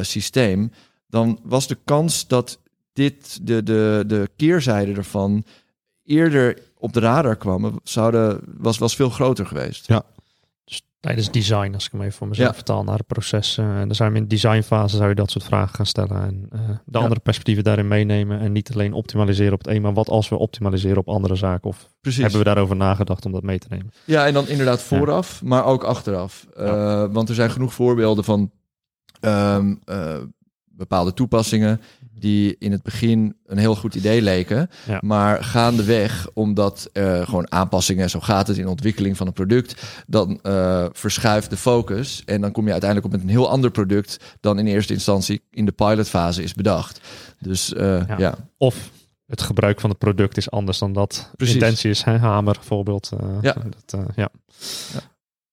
systeem, 0.00 0.72
dan 1.08 1.40
was 1.42 1.66
de 1.66 1.78
kans 1.84 2.26
dat 2.26 2.58
dit, 2.92 3.46
de, 3.46 3.62
de, 3.62 4.04
de 4.06 4.28
keerzijde 4.36 4.92
ervan, 4.92 5.44
eerder 6.04 6.58
op 6.78 6.92
de 6.92 7.00
radar 7.00 7.36
kwam, 7.36 7.80
zouden, 7.82 8.40
was, 8.58 8.78
was 8.78 8.96
veel 8.96 9.10
groter 9.10 9.46
geweest. 9.46 9.88
Dus 10.64 10.82
tijdens 11.00 11.30
design, 11.30 11.74
als 11.74 11.86
ik 11.86 11.92
hem 11.92 12.00
even 12.00 12.12
voor 12.12 12.28
mezelf 12.28 12.48
Ja. 12.48 12.54
vertaal 12.54 12.84
naar 12.84 12.98
het 12.98 13.06
proces. 13.06 13.58
eh, 13.58 13.80
en 13.80 13.86
dan 13.86 13.94
zou 13.94 14.10
je 14.10 14.16
in 14.16 14.22
de 14.22 14.28
designfase 14.28 14.96
zou 14.96 15.08
je 15.08 15.14
dat 15.14 15.30
soort 15.30 15.44
vragen 15.44 15.74
gaan 15.74 15.86
stellen. 15.86 16.22
En 16.22 16.46
eh, 16.52 16.58
de 16.68 16.74
Ja. 16.98 16.98
andere 17.00 17.20
perspectieven 17.20 17.64
daarin 17.64 17.88
meenemen. 17.88 18.40
En 18.40 18.52
niet 18.52 18.72
alleen 18.72 18.92
optimaliseren 18.92 19.52
op 19.52 19.58
het 19.58 19.68
een, 19.68 19.82
maar 19.82 19.94
wat 19.94 20.08
als 20.08 20.28
we 20.28 20.38
optimaliseren 20.38 20.98
op 20.98 21.08
andere 21.08 21.34
zaken? 21.34 21.68
Of 21.68 21.88
Precies. 22.00 22.20
hebben 22.20 22.38
we 22.38 22.44
daarover 22.44 22.76
nagedacht 22.76 23.24
om 23.24 23.32
dat 23.32 23.42
mee 23.42 23.58
te 23.58 23.66
nemen? 23.70 23.92
Ja, 24.04 24.26
en 24.26 24.32
dan 24.34 24.48
inderdaad 24.48 24.82
vooraf, 24.82 25.42
maar 25.42 25.64
ook 25.64 25.84
achteraf. 25.84 26.46
Eh, 26.56 27.04
want 27.10 27.28
er 27.28 27.34
zijn 27.34 27.50
genoeg 27.50 27.74
voorbeelden 27.74 28.24
van 28.24 28.50
ehm, 29.20 29.74
eh, 29.84 30.16
bepaalde 30.78 31.14
toepassingen 31.14 31.80
die 32.18 32.56
in 32.58 32.72
het 32.72 32.82
begin 32.82 33.36
een 33.46 33.58
heel 33.58 33.76
goed 33.76 33.94
idee 33.94 34.22
leken. 34.22 34.70
Ja. 34.86 34.98
Maar 35.04 35.44
gaandeweg, 35.44 36.28
omdat 36.34 36.90
gewoon 37.22 37.52
aanpassingen, 37.52 38.10
zo 38.10 38.20
gaat 38.20 38.46
het 38.48 38.56
in 38.56 38.62
de 38.64 38.70
ontwikkeling 38.70 39.16
van 39.16 39.26
een 39.26 39.32
product, 39.32 39.82
dan 40.06 40.40
eh, 40.42 40.86
verschuift 40.92 41.50
de 41.50 41.56
focus. 41.56 42.22
En 42.24 42.40
dan 42.40 42.52
kom 42.52 42.64
je 42.66 42.70
uiteindelijk 42.72 43.12
op 43.12 43.16
met 43.20 43.28
een 43.28 43.34
heel 43.36 43.50
ander 43.50 43.70
product 43.70 44.36
dan 44.40 44.58
in 44.58 44.66
eerste 44.66 44.92
instantie 44.92 45.42
in 45.50 45.64
de 45.64 45.72
pilotfase 45.72 46.42
is 46.42 46.54
bedacht. 46.54 47.00
Dus 47.40 47.72
eh, 47.74 48.08
Ja. 48.08 48.18
ja. 48.18 48.34
Of 48.56 48.90
het 49.26 49.42
gebruik 49.42 49.80
van 49.80 49.90
het 49.90 49.98
product 49.98 50.36
is 50.36 50.50
anders 50.50 50.78
dan 50.78 50.92
dat 50.92 51.30
Precies. 51.36 51.54
intentie 51.54 51.90
is. 51.90 52.02
Hè? 52.02 52.18
Hamer 52.18 52.54
bijvoorbeeld. 52.54 53.10
eh, 53.20 53.28
Ja. 53.40 53.56
Dat, 53.86 54.00
ja. 54.16 54.28
Ja. 54.92 55.00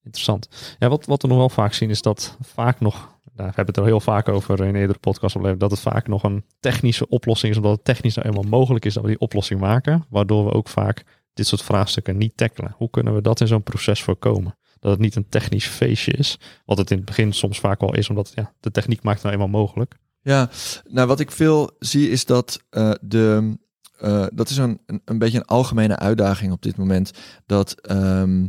Interessant. 0.04 0.48
Ja, 0.80 0.90
wat, 0.90 1.06
wat 1.06 1.22
we 1.22 1.28
nog 1.28 1.38
wel 1.38 1.50
vaak 1.50 1.74
zien 1.74 1.90
is 1.90 2.02
dat 2.02 2.38
vaak 2.42 2.80
nog, 2.80 3.15
daar 3.36 3.46
hebben 3.46 3.66
we 3.66 3.72
het 3.72 3.78
er 3.78 3.86
heel 3.86 4.00
vaak 4.00 4.30
over 4.30 4.66
in 4.66 4.76
eerdere 4.76 5.00
podcast 5.00 5.60
dat 5.60 5.72
het 5.72 5.80
vaak 5.80 6.08
nog 6.08 6.24
een 6.24 6.46
technische 6.60 7.08
oplossing 7.08 7.52
is, 7.52 7.58
omdat 7.58 7.76
het 7.76 7.86
technisch 7.86 8.16
nou 8.16 8.28
eenmaal 8.28 8.44
mogelijk 8.60 8.86
is 8.86 8.94
dat 8.94 9.04
we 9.04 9.10
die 9.10 9.20
oplossing 9.20 9.60
maken, 9.60 10.06
waardoor 10.10 10.46
we 10.46 10.52
ook 10.52 10.68
vaak 10.70 11.04
dit 11.34 11.48
soort 11.48 11.62
vraagstukken 11.62 12.18
niet 12.18 12.38
tackelen. 12.38 12.74
Hoe 12.78 12.90
kunnen 12.90 13.16
we 13.16 13.22
dat 13.22 13.42
in 13.42 13.48
zo'n 13.48 13.64
proces 13.64 14.04
voorkomen? 14.04 14.58
Dat 14.80 14.92
het 14.92 15.00
niet 15.00 15.16
een 15.16 15.30
technisch 15.30 15.68
feestje 15.68 16.12
is, 16.12 16.40
wat 16.66 16.78
het 16.78 16.92
in 16.92 16.98
het 16.98 17.06
begin 17.06 17.34
soms 17.34 17.60
vaak 17.60 17.80
wel 17.80 17.96
is, 17.96 18.10
omdat 18.10 18.32
ja, 18.36 18.54
de 18.60 18.72
techniek 18.72 19.04
maakt 19.04 19.22
het 19.22 19.32
nou 19.32 19.36
eenmaal 19.44 19.62
mogelijk. 19.62 19.96
Ja, 20.22 20.50
nou 20.88 21.08
wat 21.08 21.20
ik 21.20 21.32
veel 21.32 21.72
zie 21.80 22.10
is 22.10 22.26
dat 22.26 22.64
eh, 22.70 22.92
de. 23.02 23.58
eh, 23.98 24.26
dat 24.34 24.50
is 24.50 24.58
een, 24.58 24.80
een, 24.86 25.02
een 25.06 25.18
beetje 25.18 25.38
een 25.38 25.46
algemene 25.46 25.98
uitdaging 25.98 26.52
op 26.52 26.62
dit 26.62 26.78
moment. 26.78 27.12
Dat 27.46 27.82
ehm, 27.82 28.48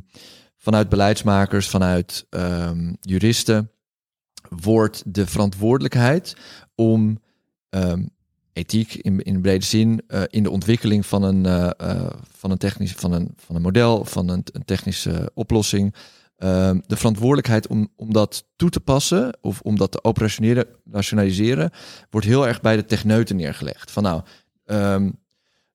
vanuit 0.56 0.88
beleidsmakers, 0.88 1.68
vanuit 1.68 2.26
ehm, 2.30 2.94
juristen, 3.00 3.70
wordt 4.48 5.02
de 5.06 5.26
verantwoordelijkheid 5.26 6.36
om 6.74 7.20
ehm, 7.68 8.02
ethiek 8.56 8.94
in, 8.94 9.22
in 9.22 9.40
brede 9.40 9.64
zin 9.64 10.02
eh, 10.08 10.22
in 10.26 10.42
de 10.42 10.50
ontwikkeling 10.50 11.06
van 11.06 11.22
een, 11.22 11.46
eh, 11.46 11.70
eh, 11.76 12.10
van 12.36 12.50
een 12.50 12.58
technisch 12.58 12.92
van 12.92 13.12
een, 13.12 13.34
van 13.36 13.56
een 13.56 13.62
model, 13.62 14.04
van 14.04 14.28
een, 14.28 14.44
een 14.52 14.64
technische 14.64 15.30
oplossing. 15.34 15.94
ehm, 16.36 16.78
de 16.86 16.96
verantwoordelijkheid 16.96 17.66
om, 17.66 17.88
om 17.96 18.12
dat 18.12 18.44
toe 18.56 18.70
te 18.70 18.80
passen 18.80 19.38
of 19.40 19.60
om 19.60 19.76
dat 19.76 19.92
te 19.92 20.04
operationeren, 20.04 20.66
rationaliseren, 20.90 21.70
wordt 22.10 22.26
heel 22.26 22.46
erg 22.46 22.60
bij 22.60 22.76
de 22.76 22.84
techneuten 22.84 23.36
neergelegd. 23.36 23.90
Van 23.90 24.02
nou, 24.02 24.22
ehm, 24.64 25.10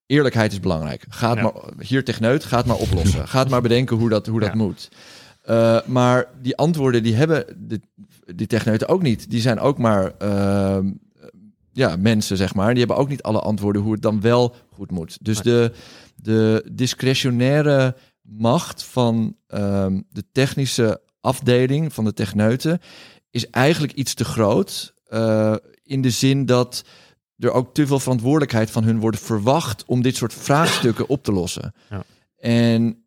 eerlijkheid 0.05 0.51
is 0.51 0.59
belangrijk. 0.59 1.05
Gaat 1.09 1.35
Ja. 1.35 1.41
maar, 1.41 1.53
hier 1.79 2.03
techneut, 2.03 2.43
gaat 2.43 2.65
maar 2.65 2.75
oplossen. 2.75 3.27
Gaat 3.37 3.49
maar 3.49 3.61
bedenken 3.61 3.97
hoe 3.97 4.09
dat, 4.09 4.25
hoe 4.27 4.39
dat 4.39 4.53
moet. 4.53 4.89
Eh, 5.41 5.85
maar 5.85 6.27
die 6.41 6.57
antwoorden 6.57 7.03
die 7.03 7.15
hebben 7.15 7.45
de, 7.57 7.81
die 8.35 8.47
techneuten 8.47 8.87
ook 8.87 9.01
niet. 9.01 9.29
Die 9.29 9.41
zijn 9.41 9.59
ook 9.59 9.77
maar 9.77 10.13
ehm, 10.17 10.91
ja, 11.71 11.95
mensen, 11.95 12.37
zeg 12.37 12.53
maar. 12.53 12.69
Die 12.69 12.79
hebben 12.79 12.97
ook 12.97 13.09
niet 13.09 13.21
alle 13.23 13.39
antwoorden 13.39 13.81
hoe 13.81 13.93
het 13.93 14.01
dan 14.01 14.21
wel 14.21 14.55
goed 14.73 14.91
moet. 14.91 15.17
Dus 15.21 15.41
de, 15.41 15.71
de 16.15 16.69
discretionaire 16.71 17.95
macht 18.21 18.83
van 18.83 19.35
ehm, 19.47 20.01
de 20.09 20.23
technische 20.31 21.01
afdeling 21.21 21.93
van 21.93 22.03
de 22.03 22.13
techneuten 22.13 22.79
is 23.29 23.49
eigenlijk 23.49 23.93
iets 23.93 24.13
te 24.13 24.25
groot. 24.25 24.93
eh, 25.05 25.55
in 25.83 26.01
de 26.01 26.09
zin 26.09 26.45
dat 26.45 26.83
er 27.37 27.51
ook 27.51 27.73
te 27.73 27.87
veel 27.87 27.99
verantwoordelijkheid 27.99 28.71
van 28.71 28.83
hun 28.83 28.99
wordt 28.99 29.19
verwacht 29.19 29.85
om 29.85 30.01
dit 30.01 30.15
soort 30.15 30.33
vraagstukken 30.33 31.09
op 31.09 31.23
te 31.23 31.31
lossen. 31.31 31.73
Ja. 31.89 32.03
En 32.37 33.05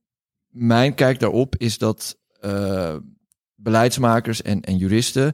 mijn 0.48 0.94
kijk 0.94 1.20
daarop 1.20 1.56
is 1.56 1.78
dat 1.78 2.16
eh, 2.44 2.96
beleidsmakers 3.54 4.42
en, 4.42 4.60
en 4.60 4.76
juristen 4.76 5.32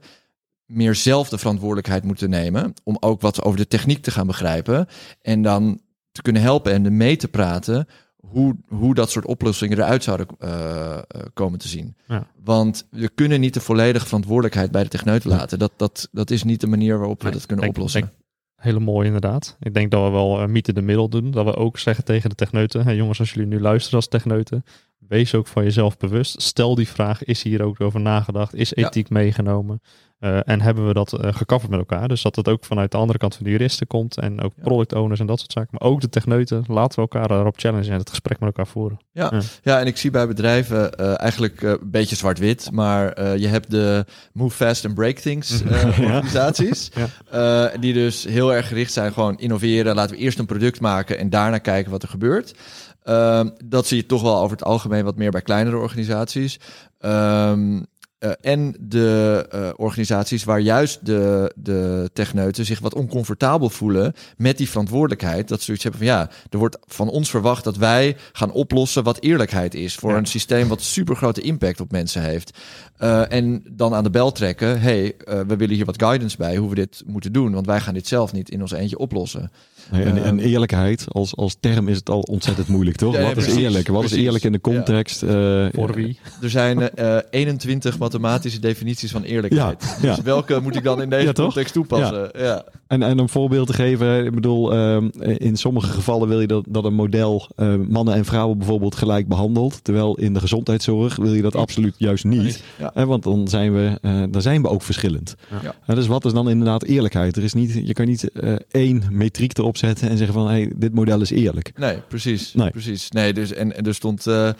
meer 0.67 0.95
zelf 0.95 1.29
de 1.29 1.38
verantwoordelijkheid 1.38 2.05
moeten 2.05 2.31
nemen 2.31 2.75
om 2.85 2.97
ook 3.00 3.21
wat 3.21 3.43
over 3.43 3.59
de 3.59 3.67
techniek 3.67 4.02
te 4.02 4.11
gaan 4.11 4.26
begrijpen 4.26 4.87
en 5.23 5.43
dan 5.43 5.81
te 6.12 6.23
kunnen 6.23 6.43
helpen 6.43 6.73
en 6.73 6.97
mee 6.97 7.17
te 7.17 7.29
praten 7.29 7.87
hoe, 8.17 8.57
hoe 8.69 8.95
dat 8.95 9.11
soort 9.11 9.25
oplossingen 9.26 9.79
eruit 9.79 10.02
zouden 10.02 10.26
eh, 10.38 10.97
eh, 10.97 11.02
komen 11.35 11.59
te 11.59 11.69
zien. 11.69 11.97
Ja. 12.07 12.26
Want 12.43 12.87
we 12.90 13.09
kunnen 13.09 13.40
niet 13.40 13.55
de 13.55 13.61
volledige 13.61 14.07
verantwoordelijkheid 14.07 14.71
bij 14.71 14.83
de 14.83 14.88
techneuten 14.88 15.31
laten. 15.31 15.59
Dat, 15.59 15.73
dat, 15.76 16.09
dat 16.12 16.31
is 16.31 16.43
niet 16.45 16.61
de 16.61 16.67
manier 16.67 16.99
waarop 16.99 17.19
we 17.19 17.25
Nee, 17.29 17.33
dat 17.33 17.47
kunnen 17.47 17.64
denk- 17.64 17.76
oplossen. 17.76 18.00
denk- 18.00 18.12
Hele 18.57 18.81
mooi 18.81 19.07
inderdaad. 19.07 19.57
Ik 19.61 19.75
denk 19.75 19.90
dat 19.90 20.05
we 20.05 20.11
wel 20.11 20.40
uh, 20.43 20.47
mythe 20.49 20.73
de 20.73 20.83
middel 20.83 21.09
doen. 21.09 21.31
Dat 21.31 21.45
we 21.45 21.57
ook 21.57 21.79
zeggen 21.79 22.05
tegen 22.05 22.29
de 22.29 22.35
techneuten. 22.35 22.85
Hey, 22.85 22.97
jongens, 22.97 23.19
als 23.19 23.33
jullie 23.33 23.49
nu 23.49 23.61
luisteren 23.61 23.97
als 23.97 24.09
techneuten. 24.09 24.64
Wees 25.11 25.35
ook 25.35 25.47
van 25.47 25.62
jezelf 25.64 25.97
bewust. 25.97 26.43
Stel 26.43 26.75
die 26.75 26.88
vraag. 26.88 27.25
Is 27.25 27.43
hier 27.43 27.62
ook 27.62 27.81
over 27.81 28.00
nagedacht? 28.00 28.55
Is 28.55 28.73
Ja. 28.75 28.87
ethiek 28.87 29.09
meegenomen? 29.11 29.81
Uh, 30.21 30.38
en 30.49 30.61
hebben 30.61 30.87
we 30.87 30.93
dat 30.93 31.19
uh, 31.25 31.33
gecoverd 31.35 31.71
met 31.71 31.79
elkaar? 31.79 32.09
Dus 32.09 32.23
dat 32.23 32.37
het 32.37 32.49
ook 32.49 32.64
vanuit 32.64 32.90
de 32.90 32.97
andere 32.97 33.19
kant 33.19 33.35
van 33.35 33.45
de 33.45 33.50
juristen 33.50 33.87
komt. 33.87 34.17
En 34.19 34.40
ook 34.40 34.52
Ja. 34.57 34.62
product 34.62 34.93
owners 34.93 35.21
en 35.21 35.26
dat 35.26 35.38
soort 35.38 35.52
zaken. 35.52 35.69
Maar 35.79 35.88
ook 35.90 36.00
de 36.00 36.09
techneuten. 36.09 36.64
Laten 36.67 36.95
we 36.95 37.00
elkaar 37.00 37.29
daarop 37.29 37.59
challengen. 37.59 37.93
En 37.93 37.99
het 37.99 38.09
gesprek 38.09 38.38
met 38.40 38.49
elkaar 38.49 38.67
voeren. 38.67 38.99
Ja, 39.12 39.79
en 39.81 39.87
ik 39.87 39.97
zie 39.97 40.11
bij 40.11 40.26
bedrijven 40.26 40.93
eh, 40.95 41.21
eigenlijk 41.21 41.62
eh, 41.62 41.71
een 41.71 41.79
beetje 41.90 42.17
zwart-wit, 42.17 42.69
maar 42.73 43.12
eh, 43.12 43.37
je 43.37 43.47
hebt 43.49 43.71
de 43.71 44.05
move 44.33 44.57
fast 44.57 44.85
and 44.85 44.95
break 44.95 45.17
things 45.19 45.62
eh, 45.62 45.99
Ja. 45.99 46.05
organisaties, 46.05 46.90
Ja. 46.95 47.69
eh, 47.73 47.81
die 47.81 47.93
dus 47.93 48.25
heel 48.25 48.55
erg 48.55 48.69
gericht 48.69 48.93
zijn 48.93 49.12
gewoon 49.12 49.38
innoveren. 49.38 49.95
Laten 49.95 50.17
we 50.17 50.23
eerst 50.23 50.38
een 50.38 50.47
product 50.47 50.81
maken 50.81 51.19
en 51.19 51.31
daarna 51.31 51.59
kijken 51.59 51.90
wat 51.90 52.02
er 52.02 52.09
gebeurt. 52.09 52.55
Ehm, 53.02 53.49
dat 53.64 53.87
zie 53.87 53.97
je 53.97 54.07
toch 54.07 54.23
wel 54.23 54.38
over 54.38 54.57
het 54.57 54.66
algemeen 54.66 55.04
wat 55.04 55.16
meer 55.16 55.30
bij 55.30 55.42
kleinere 55.42 55.76
organisaties. 55.76 56.61
Ehm, 56.99 57.80
eh, 58.21 58.31
en 58.41 58.75
de 58.81 59.47
eh, 59.50 59.69
organisaties 59.77 60.45
waar 60.45 60.61
juist 60.61 61.07
de, 61.07 61.53
de 61.57 62.11
techneuten 62.12 62.65
zich 62.67 62.79
wat 62.81 62.95
oncomfortabel 62.95 63.71
voelen 63.71 64.12
met 64.37 64.57
die 64.59 64.69
verantwoordelijkheid. 64.69 65.49
Dat 65.49 65.59
ze 65.59 65.65
zoiets 65.65 65.83
hebben 65.83 66.00
van 66.00 66.11
ja, 66.11 66.31
er 66.50 66.59
wordt 66.59 66.79
van 66.87 67.09
ons 67.09 67.31
verwacht 67.31 67.65
dat 67.65 67.77
wij 67.77 68.17
gaan 68.33 68.53
oplossen 68.53 69.03
wat 69.03 69.21
eerlijkheid 69.21 69.75
is 69.75 69.95
voor 69.95 70.11
Ja. 70.11 70.17
een 70.17 70.27
systeem 70.27 70.69
wat 70.69 70.83
super 70.83 71.17
grote 71.17 71.41
impact 71.41 71.81
op 71.81 71.91
mensen 71.93 72.23
heeft. 72.23 72.59
Eh, 72.97 73.33
en 73.33 73.62
dan 73.71 73.95
aan 73.95 74.05
de 74.05 74.11
bel 74.11 74.33
trekken, 74.33 74.81
hey, 74.81 75.17
eh, 75.17 75.41
we 75.47 75.57
willen 75.57 75.75
hier 75.75 75.85
wat 75.85 76.03
guidance 76.03 76.37
bij 76.37 76.57
hoe 76.57 76.69
we 76.69 76.75
dit 76.75 77.03
moeten 77.07 77.33
doen, 77.33 77.53
want 77.53 77.67
wij 77.67 77.81
gaan 77.81 77.95
dit 77.95 78.07
zelf 78.07 78.33
niet 78.33 78.50
in 78.50 78.61
ons 78.61 78.73
eentje 78.73 78.99
oplossen. 78.99 79.50
Nee, 79.91 80.05
en, 80.05 80.25
en 80.25 80.39
eerlijkheid 80.39 81.05
als, 81.09 81.37
als 81.37 81.57
term 81.61 81.89
is 81.89 81.97
het 81.97 82.11
al 82.11 82.21
ontzettend 82.21 82.69
moeilijk, 82.69 82.97
toch? 82.97 83.15
Ja, 83.15 83.21
ja, 83.21 83.27
Wat 83.35 83.37
is 83.47 83.55
eerlijk? 83.55 83.89
Wat 83.89 84.05
is 84.05 84.12
eerlijk 84.12 84.45
in 84.45 84.53
de 84.53 84.61
context? 84.61 85.23
Eh, 85.23 85.67
Voor 85.73 85.95
wie? 85.95 86.19
Er 86.43 86.50
zijn 86.50 86.91
eh 86.91 87.17
21 87.31 87.99
mathematische 88.19 88.61
definities 88.61 89.11
van 89.11 89.23
eerlijkheid. 89.23 89.83
Ja, 89.83 90.09
ja. 90.09 90.14
Dus 90.14 90.25
welke 90.25 90.61
moet 90.61 90.76
ik 90.76 90.85
dan 90.85 91.02
in 91.02 91.11
deze 91.11 91.33
context 91.33 91.73
toepassen? 91.73 92.31
Ja. 92.38 92.64
En, 92.87 93.02
en 93.02 93.21
om 93.21 93.29
voorbeeld 93.29 93.67
te 93.67 93.73
geven, 93.73 94.25
ik 94.25 94.35
bedoel, 94.35 94.73
ehm, 94.73 95.09
in 95.37 95.57
sommige 95.57 95.90
gevallen 95.90 96.29
wil 96.29 96.40
je 96.40 96.47
dat, 96.47 96.64
dat 96.69 96.85
een 96.85 96.95
model 96.95 97.49
eh, 97.57 97.75
mannen 97.88 98.14
en 98.14 98.25
vrouwen 98.25 98.59
bijvoorbeeld 98.59 98.95
gelijk 98.95 99.29
behandelt. 99.29 99.85
Terwijl 99.85 100.17
in 100.17 100.35
de 100.35 100.40
gezondheidszorg 100.40 101.17
wil 101.17 101.35
je 101.35 101.43
dat 101.43 101.55
absoluut 101.55 101.95
juist 101.99 102.25
niet. 102.25 102.62
Ja. 102.95 103.07
Want 103.07 103.23
dan 103.23 103.49
zijn, 103.49 103.75
we, 103.75 103.99
eh, 104.02 104.23
dan 104.31 104.43
zijn 104.43 104.62
we 104.62 104.69
ook 104.69 104.83
verschillend. 104.83 105.35
Ja. 105.62 105.75
Eh, 105.87 105.95
dus 105.95 106.07
wat 106.07 106.25
is 106.25 106.33
dan 106.33 106.50
inderdaad 106.50 106.83
eerlijkheid? 106.85 107.37
Er 107.37 107.43
is 107.43 107.52
niet, 107.52 107.81
je 107.85 107.93
kan 107.93 108.07
niet 108.07 108.31
eh, 108.31 108.55
één 108.71 109.02
metriek 109.11 109.59
erop 109.59 109.76
zetten 109.76 110.09
en 110.09 110.17
zeggen 110.17 110.35
van 110.35 110.49
hey, 110.49 110.73
dit 110.76 110.95
model 110.95 111.21
is 111.21 111.31
eerlijk. 111.31 111.73
Nee, 111.76 111.97
precies. 112.09 112.55
Nee. 112.55 112.71
precies. 112.71 113.11
Nee, 113.11 113.33
dus, 113.33 113.52
en, 113.52 113.76
en 113.76 113.87
er 113.87 113.95
stond, 113.95 114.26
eh, 114.26 114.50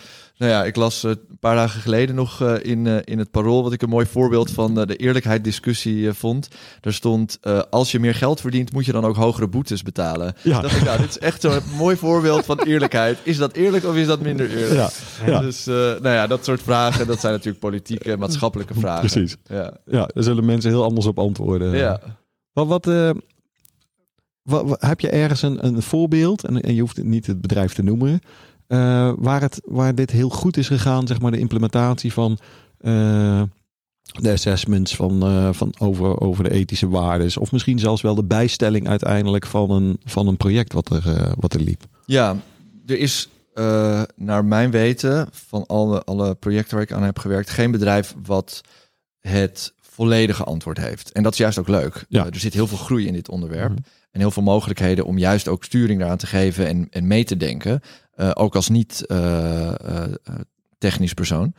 nou 0.41 0.53
ja, 0.53 0.65
ik 0.65 0.77
las 0.77 1.05
eh, 1.05 1.11
een 1.11 1.39
paar 1.41 1.55
dagen 1.55 1.81
geleden 1.81 2.15
nog 2.15 2.43
eh, 2.43 2.55
in, 2.63 2.87
eh, 2.87 2.97
in 3.05 3.19
het 3.19 3.31
Parool, 3.31 3.63
wat 3.63 3.73
ik 3.73 3.83
een 3.83 3.89
mooi 3.89 4.07
voorbeeld 4.07 4.51
van 4.51 4.75
de 4.75 4.97
eerlijkheid 4.97 5.45
discussie 5.45 6.13
vond. 6.13 6.49
Er 6.81 6.95
stond, 6.95 7.39
als 7.71 7.93
je 7.93 8.01
meer 8.01 8.15
geld 8.15 8.41
verdient, 8.41 8.73
moet 8.73 8.85
je 8.85 8.93
dan 8.93 9.05
ook 9.05 9.17
hogere 9.17 9.49
boetes 9.49 9.83
betalen. 9.83 10.35
Ja. 10.43 10.61
dacht 10.61 10.77
ik, 10.77 10.85
nou, 10.85 10.99
dit 10.99 11.09
is 11.09 11.19
echt 11.19 11.41
zo'n 11.41 11.61
mooi 11.79 11.97
voorbeeld 11.97 12.45
van 12.45 12.59
eerlijkheid. 12.59 13.19
Is 13.23 13.37
dat 13.37 13.53
eerlijk 13.53 13.85
of 13.85 13.97
is 13.97 14.07
dat 14.07 14.21
minder 14.21 14.51
eerlijk? 14.51 14.75
Ja, 14.75 14.91
ja. 15.27 15.41
Dus, 15.41 15.65
nou 15.65 16.09
ja, 16.09 16.27
dat 16.27 16.45
soort 16.45 16.63
vragen, 16.63 17.07
dat 17.07 17.21
zijn 17.21 17.33
natuurlijk 17.33 17.61
politieke 17.61 18.13
en 18.13 18.19
maatschappelijke 18.19 18.75
vragen. 18.85 19.11
Precies. 19.11 19.37
Ja. 19.47 19.77
Ja, 19.87 20.09
daar 20.15 20.25
zullen 20.25 20.45
mensen 20.45 20.71
heel 20.71 20.85
anders 20.85 21.07
op 21.07 21.19
antwoorden. 21.19 21.77
Ja. 21.77 22.01
Wat, 22.53 22.67
wat, 22.67 22.85
wat, 24.43 24.69
wat- 24.69 24.81
heb 24.83 25.01
je 25.01 25.11
ergens 25.11 25.43
een, 25.43 25.67
een 25.67 25.83
voorbeeld, 25.83 26.45
en, 26.45 26.61
en 26.61 26.75
je 26.75 26.81
hoeft 26.81 26.97
het 26.97 27.07
niet 27.07 27.27
het 27.27 27.41
bedrijf 27.41 27.73
te 27.73 27.83
noemen, 27.83 28.21
eh, 28.71 29.13
waar, 29.17 29.41
het, 29.41 29.61
waar 29.65 29.95
dit 29.95 30.11
heel 30.11 30.29
goed 30.29 30.57
is 30.57 30.67
gegaan, 30.67 31.07
zeg 31.07 31.21
maar 31.21 31.31
de 31.31 31.39
implementatie 31.39 32.13
van 32.13 32.39
eh, 32.79 33.43
de 34.03 34.33
assessments 34.33 34.97
van, 34.97 35.23
eh, 35.23 35.49
van 35.53 35.75
over, 35.79 36.21
over 36.21 36.45
de 36.45 36.51
ethische 36.51 36.89
waarden, 36.89 37.41
of 37.41 37.53
misschien 37.53 37.79
zelfs 37.79 38.03
wel 38.03 38.15
de 38.15 38.25
bijstelling 38.25 38.89
uiteindelijk 38.89 39.47
van 39.47 39.71
een, 39.71 40.01
van 40.05 40.27
een 40.27 40.37
project 40.37 40.73
wat 40.73 40.91
er, 40.91 41.35
wat 41.39 41.55
er 41.55 41.61
liep. 41.61 41.83
Ja, 42.07 42.37
er 42.87 42.99
is 42.99 43.29
naar 44.17 44.45
mijn 44.45 44.71
weten 44.71 45.29
van 45.31 45.67
alle, 45.67 46.03
alle 46.03 46.35
projecten 46.35 46.75
waar 46.75 46.85
ik 46.85 46.93
aan 46.93 47.03
heb 47.03 47.19
gewerkt, 47.19 47.51
geen 47.51 47.71
bedrijf 47.71 48.15
wat 48.25 48.61
het 49.21 49.73
volledige 49.81 50.45
antwoord 50.45 50.79
heeft. 50.79 51.13
En 51.13 51.23
dat 51.23 51.33
is 51.33 51.39
juist 51.39 51.59
ook 51.59 51.69
leuk. 51.69 52.05
Ja. 52.09 52.27
Er 52.27 52.41
zit 52.41 52.55
heel 52.55 52.67
veel 52.67 52.79
groei 52.79 53.07
in 53.07 53.13
dit 53.13 53.29
onderwerp. 53.29 53.71
Mhm. 53.71 53.81
En 54.11 54.21
heel 54.21 54.31
veel 54.31 54.43
mogelijkheden 54.43 55.05
om 55.05 55.19
juist 55.19 55.49
ook 55.49 55.65
sturing 55.65 55.99
daaraan 55.99 56.17
te 56.17 56.27
geven 56.27 56.67
en, 56.67 56.87
en 56.91 57.07
mee 57.07 57.25
te 57.25 57.37
denken. 57.37 57.81
Eh, 58.21 58.31
ook 58.35 58.55
als 58.55 58.69
niet 58.69 59.07
eh, 59.07 59.69
eh, 59.69 60.11
technisch 60.79 61.15
persoon. 61.15 61.55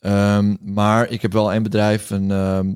Ehm, 0.00 0.54
maar 0.60 1.10
ik 1.10 1.22
heb 1.22 1.32
wel 1.32 1.54
een 1.54 1.62
bedrijf, 1.62 2.10
een, 2.10 2.30
ehm, 2.30 2.74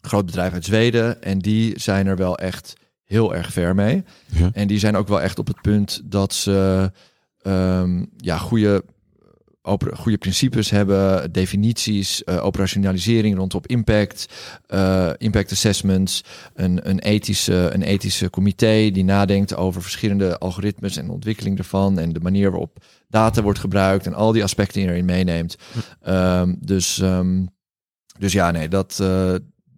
groot 0.00 0.26
bedrijf 0.26 0.52
uit 0.52 0.64
Zweden. 0.64 1.22
En 1.22 1.38
die 1.38 1.80
zijn 1.80 2.06
er 2.06 2.16
wel 2.16 2.38
echt 2.38 2.74
heel 3.04 3.34
erg 3.34 3.52
ver 3.52 3.74
mee. 3.74 4.04
Ja. 4.26 4.50
En 4.52 4.66
die 4.66 4.78
zijn 4.78 4.96
ook 4.96 5.08
wel 5.08 5.20
echt 5.20 5.38
op 5.38 5.46
het 5.46 5.60
punt 5.60 6.00
dat 6.04 6.34
ze 6.34 6.90
ehm, 7.42 8.04
ja, 8.16 8.36
goede, 8.36 8.84
goede 9.94 10.18
principes 10.18 10.70
hebben, 10.70 11.32
definities, 11.32 12.24
eh, 12.24 12.44
operationalisering 12.44 13.36
rondom 13.36 13.60
impact, 13.66 14.26
eh, 14.66 15.10
impact 15.18 15.52
assessments, 15.52 16.24
een, 16.54 16.88
een, 16.88 16.98
ethische, 16.98 17.70
een 17.72 17.82
ethische 17.82 18.30
comité 18.30 18.90
die 18.90 19.04
nadenkt 19.04 19.56
over 19.56 19.82
verschillende 19.82 20.38
algoritmes 20.38 20.96
en 20.96 21.06
de 21.06 21.12
ontwikkeling 21.12 21.58
ervan 21.58 21.98
en 21.98 22.12
de 22.12 22.20
manier 22.20 22.50
waarop 22.50 22.84
data 23.08 23.42
wordt 23.42 23.58
gebruikt 23.58 24.06
en 24.06 24.14
al 24.14 24.32
die 24.32 24.42
aspecten 24.42 24.82
erin 24.82 25.04
meeneemt. 25.04 25.56
Ehm, 26.02 26.54
dus, 26.58 26.98
ehm, 26.98 27.44
dus 28.18 28.32
ja, 28.32 28.50
nee, 28.50 28.68
dat, 28.68 28.98
eh, 29.00 29.34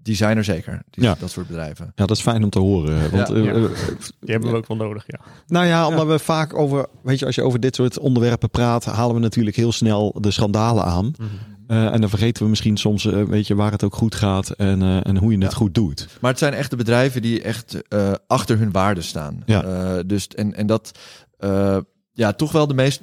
die 0.09 0.17
zijn 0.17 0.37
er 0.37 0.45
zeker, 0.45 0.83
die, 0.91 1.05
Ja. 1.05 1.17
dat 1.21 1.31
soort 1.31 1.47
bedrijven. 1.47 1.93
Ja, 1.95 2.07
dat 2.07 2.17
is 2.17 2.23
fijn 2.23 2.45
om 2.45 2.51
te 2.51 2.59
horen. 2.59 3.11
Want, 3.11 3.29
Ja. 3.29 3.35
eh, 3.35 3.45
Ja. 3.45 3.53
eh, 3.53 3.61
Die 4.21 4.31
hebben 4.33 4.51
we 4.51 4.57
ook 4.57 4.67
wel 4.67 4.77
nodig, 4.77 5.05
ja. 5.07 5.21
nou 5.47 5.67
ja, 5.67 5.87
omdat 5.89 6.07
we 6.07 6.19
vaak 6.19 6.55
over, 6.59 6.87
weet 7.03 7.19
je, 7.19 7.27
als 7.27 7.35
je 7.35 7.43
over 7.43 7.61
dit 7.61 7.75
soort 7.75 7.99
onderwerpen 7.99 8.51
praat, 8.51 8.85
halen 8.85 9.15
we 9.15 9.21
natuurlijk 9.21 9.57
heel 9.57 9.73
snel 9.73 10.17
de 10.21 10.31
schandalen 10.31 10.85
aan. 10.85 11.13
Eh, 11.67 11.93
en 11.93 12.01
dan 12.01 12.09
vergeten 12.11 12.43
we 12.43 12.49
misschien 12.49 12.77
soms, 12.77 13.05
weet 13.05 13.47
je, 13.47 13.55
waar 13.55 13.71
het 13.73 13.85
ook 13.85 13.95
goed 13.95 14.15
gaat 14.15 14.51
en, 14.51 14.83
eh, 14.83 15.07
en 15.07 15.17
hoe 15.17 15.33
je 15.33 15.39
het 15.39 15.51
Ja. 15.53 15.57
goed 15.57 15.75
doet. 15.75 16.09
Maar 16.21 16.31
het 16.31 16.39
zijn 16.39 16.53
echt 16.55 16.71
de 16.71 16.77
bedrijven 16.77 17.23
die 17.23 17.43
echt 17.43 17.89
eh, 17.89 18.13
achter 18.27 18.59
hun 18.59 18.73
waarden 18.73 19.05
staan. 19.05 19.43
Ja. 19.47 19.63
Eh, 19.65 19.99
dus 20.07 20.29
en, 20.29 20.55
en 20.55 20.67
dat, 20.67 20.99
eh, 21.39 21.77
ja, 22.13 22.33
toch 22.33 22.53
wel 22.53 22.67
de 22.67 22.75
meest, 22.75 23.01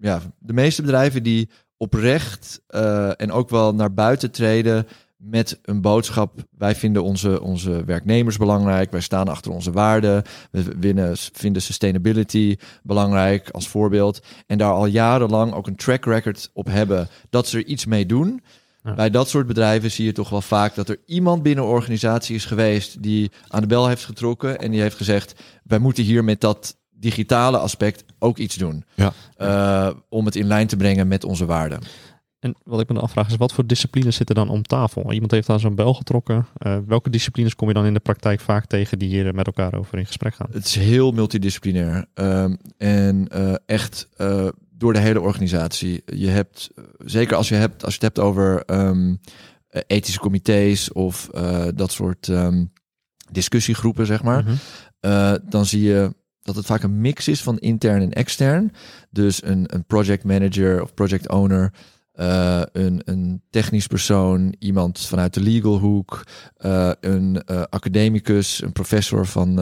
ja, 0.00 0.20
de 0.38 0.52
meeste 0.52 0.82
bedrijven 0.82 1.22
die 1.22 1.48
oprecht 1.76 2.60
eh, 2.66 3.20
en 3.20 3.32
ook 3.32 3.50
wel 3.50 3.74
naar 3.74 3.94
buiten 3.94 4.30
treden 4.30 4.86
met 5.22 5.58
een 5.62 5.80
boodschap. 5.80 6.34
Wij 6.58 6.74
vinden 6.74 7.02
onze, 7.02 7.42
onze 7.42 7.84
werknemers 7.84 8.36
belangrijk. 8.36 8.90
Wij 8.90 9.00
staan 9.00 9.28
achter 9.28 9.52
onze 9.52 9.72
waarden. 9.72 10.22
We 10.50 10.64
winnen, 10.78 11.16
vinden 11.16 11.62
sustainability 11.62 12.56
belangrijk 12.82 13.50
als 13.50 13.68
voorbeeld. 13.68 14.22
En 14.46 14.58
daar 14.58 14.72
al 14.72 14.86
jarenlang 14.86 15.52
ook 15.52 15.66
een 15.66 15.76
track 15.76 16.04
record 16.04 16.50
op 16.52 16.66
hebben 16.66 17.08
dat 17.30 17.48
ze 17.48 17.58
er 17.58 17.64
iets 17.64 17.86
mee 17.86 18.06
doen. 18.06 18.42
Ja. 18.84 18.94
Bij 18.94 19.10
dat 19.10 19.28
soort 19.28 19.46
bedrijven 19.46 19.90
zie 19.90 20.04
je 20.04 20.12
toch 20.12 20.28
wel 20.28 20.40
vaak 20.40 20.74
dat 20.74 20.88
er 20.88 21.00
iemand 21.06 21.42
binnen 21.42 21.64
een 21.64 21.70
organisatie 21.70 22.34
is 22.34 22.44
geweest 22.44 23.02
die 23.02 23.30
aan 23.48 23.60
de 23.60 23.66
bel 23.66 23.88
heeft 23.88 24.04
getrokken 24.04 24.58
en 24.58 24.70
die 24.70 24.80
heeft 24.80 24.96
gezegd: 24.96 25.42
wij 25.64 25.78
moeten 25.78 26.04
hier 26.04 26.24
met 26.24 26.40
dat 26.40 26.76
digitale 26.90 27.58
aspect 27.58 28.04
ook 28.18 28.38
iets 28.38 28.56
doen. 28.56 28.84
Ja. 28.94 29.12
Eh, 29.36 29.90
om 30.08 30.24
het 30.24 30.36
in 30.36 30.46
lijn 30.46 30.66
te 30.66 30.76
brengen 30.76 31.08
met 31.08 31.24
onze 31.24 31.46
waarden. 31.46 31.80
En 32.42 32.54
wat 32.64 32.80
ik 32.80 32.88
me 32.88 32.94
dan 32.94 33.02
afvraag 33.02 33.28
is, 33.28 33.36
wat 33.36 33.52
voor 33.52 33.66
disciplines 33.66 34.16
zitten 34.16 34.34
dan 34.34 34.48
om 34.48 34.62
tafel? 34.62 35.12
Iemand 35.12 35.30
heeft 35.30 35.48
aan 35.48 35.60
zo'n 35.60 35.74
bel 35.74 35.94
getrokken. 35.94 36.46
Eh, 36.56 36.78
welke 36.86 37.10
disciplines 37.10 37.54
kom 37.54 37.68
je 37.68 37.74
dan 37.74 37.86
in 37.86 37.94
de 37.94 38.00
praktijk 38.00 38.40
vaak 38.40 38.66
tegen 38.66 38.98
die 38.98 39.08
hier 39.08 39.34
met 39.34 39.46
elkaar 39.46 39.74
over 39.74 39.98
in 39.98 40.06
gesprek 40.06 40.34
gaan? 40.34 40.46
Het 40.50 40.64
is 40.64 40.74
heel 40.74 41.12
multidisciplinair. 41.12 42.06
Ehm, 42.14 42.56
en 42.78 43.28
eh, 43.28 43.54
echt 43.66 44.08
eh, 44.16 44.48
door 44.70 44.92
de 44.92 44.98
hele 44.98 45.20
organisatie. 45.20 46.02
Je 46.06 46.28
hebt, 46.28 46.70
zeker 46.98 47.36
als 47.36 47.48
je, 47.48 47.54
hebt, 47.54 47.84
als 47.84 47.94
je 47.94 48.04
het 48.04 48.16
hebt 48.16 48.26
over 48.26 48.64
ehm, 48.64 49.14
eh, 49.68 49.82
ethische 49.86 50.20
comité's 50.20 50.94
of 50.94 51.26
dat 51.74 51.92
soort 51.92 52.28
ehm, 52.28 52.64
discussiegroepen, 53.30 54.06
zeg 54.06 54.22
maar. 54.22 54.44
Mhm. 54.44 55.38
Dan 55.48 55.66
zie 55.66 55.82
je 55.82 56.14
dat 56.42 56.56
het 56.56 56.66
vaak 56.66 56.82
een 56.82 57.00
mix 57.00 57.28
is 57.28 57.42
van 57.42 57.58
intern 57.58 58.02
en 58.02 58.12
extern. 58.12 58.72
Dus 59.10 59.42
een, 59.42 59.74
een 59.74 59.84
project 59.84 60.24
manager 60.24 60.82
of 60.82 60.94
project 60.94 61.28
owner, 61.28 61.72
eh, 62.12 62.62
een, 62.72 63.02
een 63.04 63.42
technisch 63.50 63.86
persoon, 63.86 64.54
iemand 64.58 64.98
vanuit 65.06 65.34
de 65.34 65.40
legal 65.40 65.78
hoek, 65.78 66.22
eh, 66.56 66.90
een 67.00 67.42
eh, 67.46 67.62
academicus, 67.70 68.62
een 68.62 68.72
professor 68.72 69.26
van, 69.26 69.56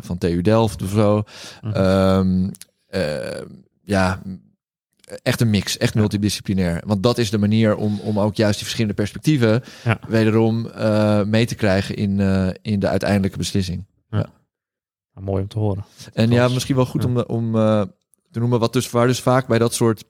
van 0.00 0.18
TU 0.18 0.40
Delft 0.40 0.82
of 0.82 0.90
zo. 0.90 1.22
Mhm. 1.60 1.72
Ehm, 1.74 2.50
eh, 2.86 3.42
ja, 3.82 4.22
echt 5.22 5.40
een 5.40 5.50
mix, 5.50 5.76
echt 5.78 5.94
Ja. 5.94 6.00
multidisciplinair. 6.00 6.82
Want 6.86 7.02
dat 7.02 7.18
is 7.18 7.30
de 7.30 7.38
manier 7.38 7.76
om, 7.76 8.00
om 8.00 8.20
ook 8.20 8.36
juist 8.36 8.54
die 8.54 8.62
verschillende 8.64 8.94
perspectieven 8.96 9.62
Ja. 9.84 9.98
wederom 10.08 10.70
mee 11.30 11.46
te 11.46 11.54
krijgen 11.54 11.94
in, 11.94 12.20
in 12.62 12.80
de 12.80 12.88
uiteindelijke 12.88 13.38
beslissing. 13.38 13.84
Nou, 14.10 14.26
mooi 15.20 15.42
om 15.42 15.48
te 15.48 15.58
horen. 15.58 15.84
En 16.12 16.30
ja, 16.30 16.48
misschien 16.48 16.76
wel 16.76 16.86
goed 16.86 17.02
ja. 17.02 17.08
om, 17.08 17.18
om 17.18 17.52
te 18.30 18.38
noemen 18.38 18.58
wat 18.58 18.72
dus 18.72 18.90
waar 18.90 19.06
dus 19.06 19.20
vaak 19.20 19.46
bij 19.46 19.58
dat 19.58 19.74
soort 19.74 20.04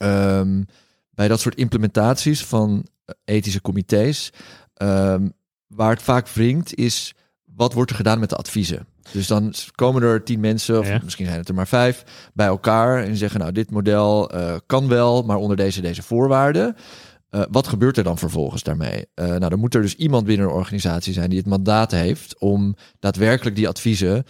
ehm, 0.00 0.62
bij 1.10 1.28
dat 1.28 1.40
soort 1.40 1.54
implementaties 1.54 2.44
van 2.44 2.86
eh, 3.04 3.14
ethische 3.24 3.60
comité's, 3.60 4.32
ehm, 4.74 5.28
waar 5.66 5.90
het 5.90 6.02
vaak 6.02 6.28
wringt, 6.28 6.74
is 6.74 7.14
wat 7.44 7.72
wordt 7.72 7.90
er 7.90 7.96
gedaan 7.96 8.18
met 8.20 8.28
de 8.28 8.36
adviezen. 8.36 8.86
Dus 9.12 9.26
dan 9.26 9.52
komen 9.74 10.02
er 10.02 10.24
tien 10.24 10.40
mensen, 10.40 10.78
of 10.78 10.88
Ja. 10.88 11.00
misschien 11.04 11.26
zijn 11.26 11.38
het 11.38 11.48
er 11.48 11.54
maar 11.54 11.66
vijf, 11.68 12.04
bij 12.34 12.46
elkaar 12.46 13.02
en 13.04 13.16
zeggen: 13.16 13.40
Nou, 13.40 13.52
dit 13.52 13.70
model 13.70 14.30
eh, 14.30 14.56
kan 14.66 14.88
wel, 14.88 15.22
maar 15.22 15.36
onder 15.36 15.56
deze 15.56 15.80
deze 15.80 16.02
voorwaarden. 16.02 16.76
Eh, 17.30 17.42
wat 17.50 17.66
gebeurt 17.68 17.96
er 17.96 18.04
dan 18.04 18.18
vervolgens 18.18 18.62
daarmee? 18.62 19.06
Nou, 19.14 19.38
dan 19.48 19.58
moet 19.58 19.74
er 19.74 19.82
dus 19.82 19.94
iemand 19.94 20.24
binnen 20.24 20.46
een 20.46 20.52
organisatie 20.52 21.12
zijn 21.12 21.28
die 21.28 21.38
het 21.38 21.46
mandaat 21.48 21.90
heeft 21.90 22.38
om 22.38 22.74
daadwerkelijk 22.98 23.56
die 23.56 23.68
adviezen 23.68 24.24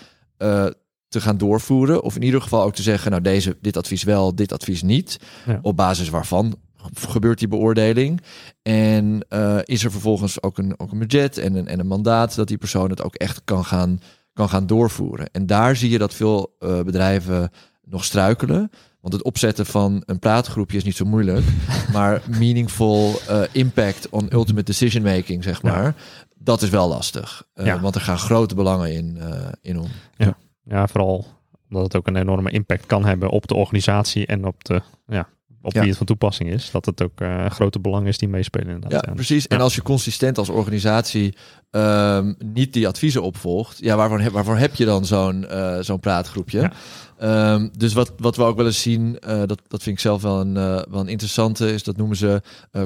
te 1.10 1.20
gaan 1.20 1.38
doorvoeren. 1.38 2.02
Of 2.02 2.16
in 2.16 2.22
ieder 2.22 2.42
geval 2.42 2.62
ook 2.62 2.74
te 2.74 2.82
zeggen, 2.82 3.10
nou, 3.10 3.22
deze, 3.22 3.56
dit 3.60 3.76
advies 3.76 4.02
wel, 4.02 4.34
dit 4.34 4.52
advies 4.52 4.82
niet. 4.82 5.18
Ja. 5.46 5.58
Op 5.62 5.76
basis 5.76 6.08
waarvan 6.08 6.56
gebeurt 6.94 7.38
die 7.38 7.48
beoordeling. 7.48 8.20
En 8.62 9.24
eh, 9.28 9.58
is 9.64 9.84
er 9.84 9.90
vervolgens 9.90 10.42
ook 10.42 10.58
een, 10.58 10.74
ook 10.80 10.92
een 10.92 10.98
budget 10.98 11.38
en 11.38 11.54
een, 11.54 11.68
en 11.68 11.78
een 11.80 11.86
mandaat 11.86 12.34
dat 12.34 12.48
die 12.48 12.58
persoon 12.58 12.90
het 12.90 13.02
ook 13.02 13.14
echt 13.14 13.40
kan 13.44 13.64
gaan, 13.64 14.00
kan 14.32 14.48
gaan 14.48 14.66
doorvoeren. 14.66 15.28
En 15.32 15.46
daar 15.46 15.76
zie 15.76 15.90
je 15.90 15.98
dat 15.98 16.14
veel 16.14 16.56
eh, 16.58 16.80
bedrijven 16.82 17.50
nog 17.84 18.04
struikelen. 18.04 18.70
Want 19.00 19.14
het 19.14 19.22
opzetten 19.22 19.66
van 19.66 20.02
een 20.06 20.18
praatgroepje 20.18 20.76
is 20.76 20.84
niet 20.84 20.96
zo 20.96 21.04
moeilijk. 21.04 21.44
maar 21.92 22.22
meaningful 22.38 23.20
eh, 23.28 23.42
impact 23.52 24.08
on 24.08 24.28
ultimate 24.32 24.64
decision 24.64 25.02
making, 25.02 25.42
zeg 25.44 25.62
Ja. 25.62 25.70
maar. 25.72 25.94
Dat 26.42 26.62
is 26.62 26.68
wel 26.68 26.88
lastig. 26.88 27.44
Ja. 27.54 27.80
Want 27.80 27.94
er 27.94 28.00
gaan 28.00 28.18
grote 28.18 28.54
belangen 28.54 28.92
in, 28.92 29.18
in 29.62 29.78
om. 29.78 29.86
Ja, 30.16 30.36
vooral 30.66 31.26
omdat 31.68 31.82
het 31.84 31.96
ook 31.96 32.06
een 32.06 32.16
enorme 32.16 32.50
impact 32.50 32.86
kan 32.86 33.04
hebben 33.04 33.28
op 33.30 33.46
de 33.48 33.54
organisatie 33.54 34.26
en 34.26 34.44
op 34.46 34.64
de 34.64 34.80
ja, 35.06 35.28
op 35.62 35.72
Ja. 35.72 35.78
wie 35.80 35.88
het 35.88 35.98
van 35.98 36.06
toepassing 36.06 36.50
is. 36.50 36.70
Dat 36.70 36.86
het 36.86 37.02
ook 37.02 37.20
eh, 37.20 37.46
grote 37.50 37.78
belang 37.80 38.06
is 38.06 38.18
die 38.18 38.28
meespelen 38.28 38.74
inderdaad. 38.74 39.06
Ja, 39.06 39.12
precies. 39.12 39.46
En 39.46 39.56
Ja. 39.56 39.62
als 39.62 39.74
je 39.74 39.82
consistent 39.82 40.38
als 40.38 40.48
organisatie 40.48 41.36
ehm, 41.70 42.32
niet 42.38 42.72
die 42.72 42.88
adviezen 42.88 43.22
opvolgt, 43.22 43.78
ja, 43.78 43.96
waarvoor, 43.96 44.20
heb, 44.20 44.32
waarvoor 44.32 44.56
heb 44.56 44.74
je 44.74 44.84
dan 44.84 45.04
zo'n 45.04 45.46
eh, 45.48 45.78
zo'n 45.80 46.00
praatgroepje? 46.00 46.60
Ja. 46.60 46.72
Ehm, 47.18 47.68
dus 47.76 47.92
wat, 47.92 48.12
wat 48.16 48.36
we 48.36 48.42
ook 48.42 48.56
wel 48.56 48.66
eens 48.66 48.82
zien, 48.82 49.18
eh, 49.18 49.38
dat, 49.38 49.60
dat 49.68 49.82
vind 49.82 49.96
ik 49.96 50.00
zelf 50.02 50.22
wel 50.22 50.40
een, 50.40 50.54
wel 50.54 51.00
een 51.00 51.08
interessante, 51.08 51.72
is 51.72 51.82
dat 51.82 51.96
noemen 51.96 52.16
ze 52.16 52.42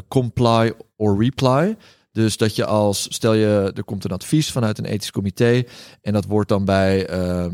comply 0.08 0.72
or 0.96 1.18
reply. 1.22 1.76
Dus 2.14 2.36
dat 2.36 2.56
je 2.56 2.64
als, 2.64 3.06
stel 3.10 3.34
je, 3.34 3.72
er 3.74 3.84
komt 3.84 4.04
een 4.04 4.10
advies 4.10 4.50
vanuit 4.52 4.78
een 4.78 4.84
ethisch 4.84 5.10
comité 5.10 5.62
en 6.02 6.12
dat 6.12 6.24
wordt 6.24 6.48
dan 6.48 6.64
bij 6.64 7.10
uh, 7.10 7.46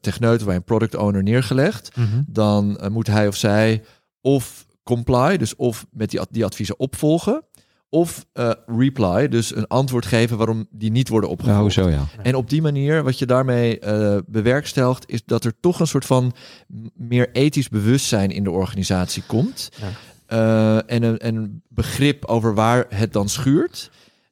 Techneut, 0.00 0.44
bij 0.44 0.54
een 0.54 0.64
product 0.64 0.94
owner 0.96 1.22
neergelegd 1.22 1.96
Mhm. 1.96 2.22
dan 2.26 2.78
eh, 2.78 2.90
moet 2.90 3.06
hij 3.06 3.28
of 3.28 3.36
zij 3.36 3.82
of 4.20 4.66
comply, 4.82 5.36
dus 5.36 5.56
of 5.56 5.86
met 5.90 6.10
die, 6.10 6.20
die 6.30 6.44
adviezen 6.44 6.78
opvolgen, 6.78 7.42
of 7.88 8.26
eh, 8.32 8.50
reply, 8.66 9.28
dus 9.28 9.56
een 9.56 9.66
antwoord 9.66 10.06
geven 10.06 10.36
waarom 10.36 10.66
die 10.70 10.90
niet 10.90 11.08
worden 11.08 11.30
opgevolgd. 11.30 11.76
Nou, 11.76 11.88
zo 11.88 11.88
ja. 11.88 12.06
En 12.22 12.34
op 12.34 12.50
die 12.50 12.62
manier, 12.62 13.02
wat 13.02 13.18
je 13.18 13.26
daarmee 13.26 13.78
bewerkstelligt, 14.26 15.10
is 15.10 15.24
dat 15.24 15.44
er 15.44 15.52
toch 15.60 15.80
een 15.80 15.86
soort 15.86 16.04
van 16.06 16.32
meer 16.94 17.30
ethisch 17.32 17.68
bewustzijn 17.68 18.30
in 18.30 18.44
de 18.44 18.50
organisatie 18.50 19.22
komt. 19.26 19.68
Ja. 19.80 20.82
En, 20.86 21.02
een, 21.02 21.18
en 21.18 21.34
een 21.34 21.62
begrip 21.68 22.24
over 22.24 22.54
waar 22.54 22.86
het 22.88 23.12
dan 23.12 23.28
schuurt. 23.28 23.90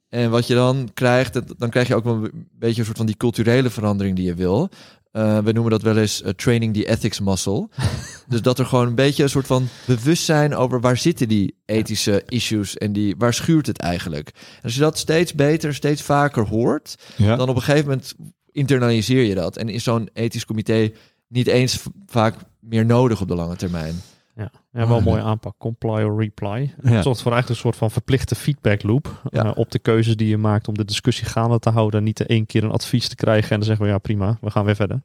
En 0.09 0.31
wat 0.31 0.47
je 0.47 0.55
dan 0.55 0.91
krijgt, 0.95 1.59
dan 1.59 1.71
krijg 1.71 1.89
je 1.89 1.95
ook 1.95 2.05
wel 2.05 2.15
een 2.15 2.49
beetje 2.53 2.79
een 2.79 2.85
soort 2.85 2.97
van 2.97 3.07
die 3.07 3.17
culturele 3.17 3.71
verandering 3.71 4.17
die 4.17 4.25
je 4.25 4.35
wil. 4.35 4.71
Eh, 5.17 5.39
we 5.39 5.53
noemen 5.53 5.71
dat 5.71 5.83
wel 5.83 5.97
eens 5.97 6.23
eh, 6.23 6.33
training 6.33 6.75
the 6.75 6.89
ethics 6.89 7.21
muscle. 7.21 7.69
dus 8.29 8.43
dat 8.43 8.59
er 8.59 8.67
gewoon 8.67 8.87
een 8.87 8.95
beetje 8.95 9.23
een 9.23 9.29
soort 9.29 9.47
van 9.47 9.69
bewustzijn 9.87 10.55
over 10.55 10.81
waar 10.81 10.97
zitten 10.97 11.29
die 11.29 11.57
ethische 11.65 12.23
issues 12.27 12.77
en 12.77 12.93
die, 12.93 13.15
waar 13.19 13.35
schuurt 13.35 13.67
het 13.67 13.79
eigenlijk. 13.79 14.29
En 14.57 14.63
als 14.63 14.75
je 14.75 14.81
dat 14.81 14.99
steeds 14.99 15.35
beter, 15.35 15.75
steeds 15.75 16.03
vaker 16.03 16.47
hoort, 16.47 16.95
ja. 17.17 17.37
dan 17.37 17.49
op 17.49 17.57
een 17.57 17.63
gegeven 17.63 17.89
moment 17.89 18.15
internaliseer 18.53 19.23
je 19.23 19.35
dat. 19.35 19.57
En 19.57 19.69
is 19.69 19.85
zo'n 19.85 20.09
ethisch 20.13 20.45
comité 20.45 20.93
niet 21.29 21.47
eens 21.47 21.83
vaak 22.07 22.35
meer 22.61 22.87
nodig 22.87 23.21
op 23.21 23.29
de 23.29 23.35
lange 23.35 23.57
termijn. 23.57 24.03
Ja, 24.37 24.51
ja 24.73 24.87
wel 24.89 24.97
een 24.97 25.03
mooie 25.03 25.23
aanpak. 25.23 25.55
Comply 25.59 26.03
or 26.03 26.19
reply. 26.21 26.75
Ja. 26.83 26.91
Het 26.91 27.03
zorgt 27.03 27.23
voor 27.23 27.33
eigenlijk 27.33 27.49
een 27.49 27.57
soort 27.57 27.77
van 27.77 27.91
verplichte 27.91 28.35
feedback 28.35 28.83
loop. 28.83 29.21
Ja. 29.31 29.45
eh, 29.45 29.51
op 29.55 29.71
de 29.71 29.79
keuzes 29.79 30.17
die 30.17 30.29
je 30.29 30.37
maakt 30.37 30.69
om 30.69 30.75
de 30.75 30.85
discussie 30.85 31.27
gaande 31.27 31.59
te 31.59 31.71
houden. 31.71 32.03
Niet 32.03 32.17
te 32.17 32.27
één 32.27 32.47
keer 32.47 32.65
een 32.65 32.71
advies 32.71 33.09
te 33.09 33.15
krijgen 33.15 33.51
en 33.51 33.57
dan 33.57 33.67
zeggen 33.67 33.85
we 33.85 33.91
ja 33.91 33.99
prima, 33.99 34.39
we 34.41 34.51
gaan 34.51 34.65
weer 34.65 34.77
verder. 34.77 35.03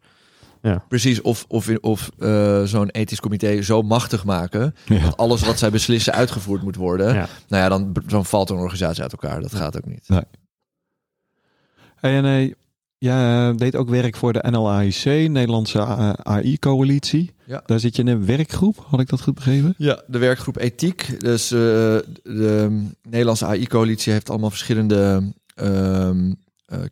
Ja. 0.62 0.84
Precies, 0.88 1.22
of, 1.22 1.46
of, 1.48 1.70
of 1.80 2.10
uh, 2.18 2.64
zo'n 2.64 2.90
ethisch 2.90 3.20
comité 3.20 3.62
zo 3.62 3.82
machtig 3.82 4.24
maken 4.26 4.76
Ja. 4.86 5.00
dat 5.00 5.18
alles 5.18 5.42
wat 5.42 5.60
zij 5.60 5.72
beslissen 5.72 6.14
uitgevoerd 6.14 6.62
moet 6.62 6.76
worden. 6.76 7.14
Ja. 7.14 7.28
Nou 7.48 7.64
ja, 7.64 7.70
dan, 7.70 7.96
dan 8.08 8.26
valt 8.26 8.50
een 8.50 8.58
organisatie 8.58 9.02
uit 9.02 9.12
elkaar. 9.12 9.42
Dat 9.42 9.56
gaat 9.56 9.78
ook 9.78 9.86
niet. 9.86 10.08
Hey, 11.96 12.18
en 12.18 12.26
eh, 12.26 12.54
jij 13.02 13.54
deed 13.56 13.76
ook 13.76 13.90
werk 13.90 14.16
voor 14.16 14.34
de 14.34 14.48
NLAIC, 14.50 15.06
Nederlandse 15.30 15.80
eh, 15.80 16.10
AI-coalitie. 16.24 17.32
Ja. 17.46 17.64
Daar 17.66 17.80
zit 17.80 17.96
je 17.96 18.02
in 18.02 18.08
een 18.08 18.26
werkgroep, 18.26 18.86
had 18.88 19.00
ik 19.00 19.10
dat 19.10 19.22
goed 19.22 19.36
begrepen? 19.36 19.74
Ja, 19.78 20.02
de 20.08 20.18
werkgroep 20.18 20.58
ethiek. 20.58 21.20
Dus 21.20 21.52
eh, 21.52 21.60
de 22.24 22.82
Nederlandse 23.10 23.46
AI-coalitie 23.46 24.14
heeft 24.14 24.30
allemaal 24.30 24.50
verschillende 24.50 25.32
ehm, 25.56 26.30
eh, 26.30 26.36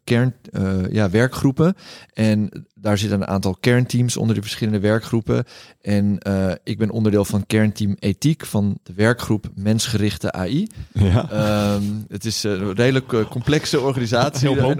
kern, 0.03 0.33
eh, 0.51 0.71
ja, 0.91 1.09
werkgroepen. 1.09 1.73
En 2.13 2.65
daar 2.73 2.97
zitten 2.97 3.21
een 3.21 3.27
aantal 3.27 3.55
kernteams 3.59 4.17
onder 4.17 4.35
de 4.35 4.41
verschillende 4.41 4.79
werkgroepen. 4.79 5.43
En 5.81 6.17
eh, 6.19 6.51
ik 6.63 6.77
ben 6.77 6.89
onderdeel 6.89 7.25
van 7.25 7.45
kernteam 7.45 7.95
ethiek 7.99 8.45
van 8.45 8.79
de 8.83 8.93
werkgroep 8.95 9.45
mensgerichte 9.55 10.31
AI. 10.31 10.67
Ja. 10.93 11.29
Ehm, 11.31 11.83
het 12.07 12.25
is 12.25 12.43
een 12.43 12.73
redelijk 12.75 13.13
eh, 13.13 13.25
complexe 13.29 13.79
organisatie. 13.79 14.47
Heel 14.47 14.55
met 14.57 14.77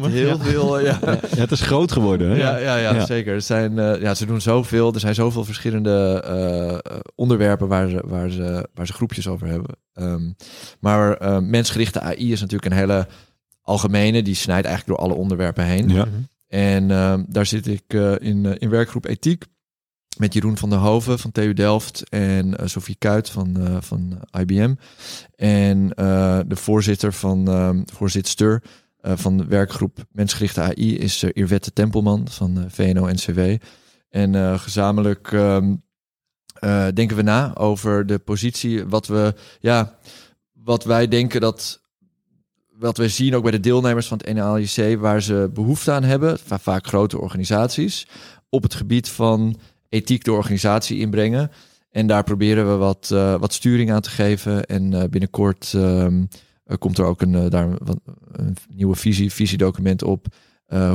me. 0.00 0.08
heel 0.08 0.28
Ja. 0.28 0.38
veel... 0.38 0.78
eh, 0.78 0.84
ja, 0.84 0.98
Ja, 1.34 1.40
het 1.40 1.50
is 1.50 1.60
groot 1.60 1.92
geworden. 1.92 2.30
Hè? 2.30 2.36
ja, 2.36 2.56
ja, 2.56 2.76
ja, 2.76 3.06
zeker. 3.06 3.34
Er 3.34 3.42
zijn, 3.42 3.78
eh, 3.78 4.00
ja, 4.00 4.14
ze 4.14 4.26
doen 4.26 4.40
zoveel. 4.40 4.94
Er 4.94 5.00
zijn 5.00 5.14
zoveel 5.14 5.44
verschillende 5.44 6.22
eh, 6.24 6.68
eh, 6.74 6.78
onderwerpen 7.14 7.68
waar 7.68 7.88
ze, 7.88 8.02
waar, 8.06 8.30
ze, 8.30 8.68
waar 8.74 8.86
ze 8.86 8.92
groepjes 8.92 9.28
over 9.28 9.46
hebben. 9.46 9.76
Ehm, 9.94 10.30
maar 10.80 11.16
eh, 11.16 11.38
mensgerichte 11.38 12.00
AI 12.00 12.32
is 12.32 12.40
natuurlijk 12.40 12.72
een 12.72 12.78
hele 12.78 13.06
algemene. 13.68 14.22
Die 14.22 14.34
snijdt 14.34 14.66
eigenlijk 14.66 14.98
door 14.98 15.08
alle 15.08 15.18
onderwerpen 15.18 15.64
heen. 15.64 15.88
Ja. 15.88 16.04
Mhm. 16.04 16.14
En 16.48 16.90
ehm, 16.90 17.24
daar 17.28 17.46
zit 17.46 17.66
ik 17.66 17.82
eh, 17.86 18.14
in, 18.18 18.46
eh, 18.46 18.54
in 18.58 18.70
werkgroep 18.70 19.04
ethiek. 19.04 19.44
Met 20.16 20.32
Jeroen 20.32 20.56
van 20.56 20.70
der 20.70 20.78
Hoven 20.78 21.18
van 21.18 21.32
TU 21.32 21.52
Delft 21.52 22.08
en 22.08 22.56
eh, 22.56 22.66
Sophie 22.66 22.96
Kuit 22.98 23.30
van, 23.30 23.60
eh, 23.60 23.76
van 23.80 24.20
IBM. 24.40 24.74
En 25.36 25.94
eh, 25.94 26.40
de 26.46 26.56
voorzitter 26.56 27.12
van 27.12 27.48
ehm 27.48 27.82
voorzitster 27.92 28.62
eh, 28.98 29.12
van 29.16 29.36
de 29.36 29.44
werkgroep 29.44 30.04
Mensgerichte 30.12 30.60
AI 30.60 30.98
is 30.98 31.22
uh, 31.22 31.30
Irwette 31.32 31.72
Tempelman 31.72 32.28
van 32.28 32.64
VNO-NCW. 32.68 33.40
En 34.10 34.34
eh, 34.34 34.58
gezamenlijk 34.58 35.32
ehm, 35.32 35.74
eh, 36.60 36.86
denken 36.94 37.16
we 37.16 37.22
na 37.22 37.56
over 37.56 38.06
de 38.06 38.18
positie, 38.18 38.86
wat 38.86 39.06
we, 39.06 39.34
ja, 39.60 39.98
wat 40.52 40.84
wij 40.84 41.08
denken 41.08 41.40
dat, 41.40 41.80
wat 42.78 42.96
we 42.96 43.08
zien 43.08 43.34
ook 43.34 43.42
bij 43.42 43.50
de 43.50 43.60
deelnemers 43.60 44.06
van 44.06 44.20
het 44.24 44.34
NALIC, 44.34 44.98
waar 44.98 45.22
ze 45.22 45.50
behoefte 45.54 45.92
aan 45.92 46.02
hebben, 46.02 46.38
va- 46.38 46.58
vaak 46.58 46.86
grote 46.86 47.18
organisaties, 47.18 48.06
op 48.48 48.62
het 48.62 48.74
gebied 48.74 49.08
van 49.08 49.58
ethiek 49.88 50.24
de 50.24 50.32
organisatie 50.32 50.98
inbrengen. 50.98 51.50
En 51.90 52.06
daar 52.06 52.24
proberen 52.24 52.70
we 52.70 52.76
wat, 52.76 53.10
eh, 53.12 53.40
wat 53.40 53.52
sturing 53.52 53.90
aan 53.92 54.00
te 54.00 54.10
geven. 54.10 54.64
En 54.66 54.94
eh, 54.94 55.08
binnenkort 55.08 55.72
ehm, 55.74 56.24
eh, 56.64 56.76
komt 56.78 56.98
er 56.98 57.04
ook 57.04 57.20
een, 57.22 57.48
daar 57.48 57.68
wat, 57.84 57.98
een 58.32 58.56
nieuwe 58.74 58.96
visie, 58.96 59.32
visiedocument 59.32 60.02
op. 60.02 60.26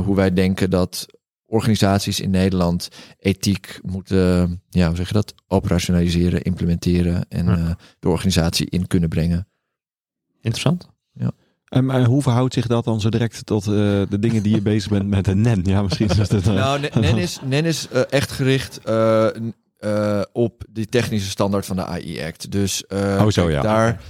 hoe 0.04 0.16
wij 0.16 0.32
denken 0.32 0.70
dat 0.70 1.06
organisaties 1.46 2.20
in 2.20 2.30
Nederland 2.30 2.88
ethiek 3.18 3.78
moeten, 3.82 4.62
ja, 4.68 4.86
hoe 4.86 4.96
zeg 4.96 5.08
je 5.08 5.14
dat, 5.14 5.34
operationaliseren, 5.46 6.42
implementeren 6.42 7.26
en 7.28 7.46
Ja. 7.46 7.76
de 7.98 8.08
organisatie 8.08 8.70
in 8.70 8.86
kunnen 8.86 9.08
brengen. 9.08 9.46
Interessant. 10.40 10.92
En 11.74 11.84
maar 11.84 12.04
hoe 12.04 12.22
verhoudt 12.22 12.54
zich 12.54 12.66
dat 12.66 12.84
dan 12.84 13.00
zo 13.00 13.08
direct 13.08 13.46
tot 13.46 13.66
eh, 13.66 13.72
de 14.08 14.18
dingen 14.18 14.42
die 14.42 14.54
je 14.54 14.62
bezig 14.72 14.90
bent 14.90 15.08
met 15.08 15.26
een 15.26 15.40
NEN? 15.40 15.60
Ja, 15.64 15.82
misschien 15.82 16.08
is 16.08 16.28
dat... 16.28 16.32
eh, 16.46 16.54
Nou, 16.54 16.80
Nen- 17.00 17.16
is, 17.18 17.38
Nen 17.44 17.64
is 17.64 17.88
eh, 17.88 18.00
echt 18.10 18.30
gericht 18.32 18.80
op 20.32 20.62
die 20.70 20.86
technische 20.86 21.30
standaard 21.30 21.66
van 21.66 21.76
de 21.76 21.84
AI-act. 21.84 22.50
Dus 22.50 22.84
Oh, 22.92 23.28
zo, 23.28 23.50
ja. 23.50 23.60
daar, 23.62 24.00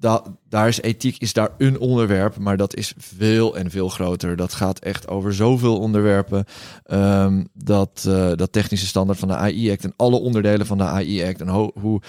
da- 0.00 0.22
daar 0.48 0.68
is 0.68 0.80
ethiek 0.80 1.16
is 1.18 1.32
daar 1.32 1.48
een 1.58 1.78
onderwerp, 1.78 2.38
maar 2.38 2.56
dat 2.56 2.74
is 2.76 2.94
veel 2.98 3.56
en 3.56 3.70
veel 3.70 3.88
groter. 3.88 4.36
Dat 4.36 4.54
gaat 4.54 4.78
echt 4.78 5.08
over 5.08 5.34
zoveel 5.34 5.78
onderwerpen. 5.78 6.44
ehm, 6.84 7.44
dat, 7.54 8.00
dat 8.34 8.52
technische 8.52 8.86
standaard 8.86 9.18
van 9.18 9.28
de 9.28 9.34
AI-act 9.36 9.84
en 9.84 9.92
alle 9.96 10.16
onderdelen 10.20 10.66
van 10.66 10.78
de 10.78 10.84
AI-act 10.84 11.40
en 11.40 11.48
ho- 11.48 11.72
hoe... 11.80 12.00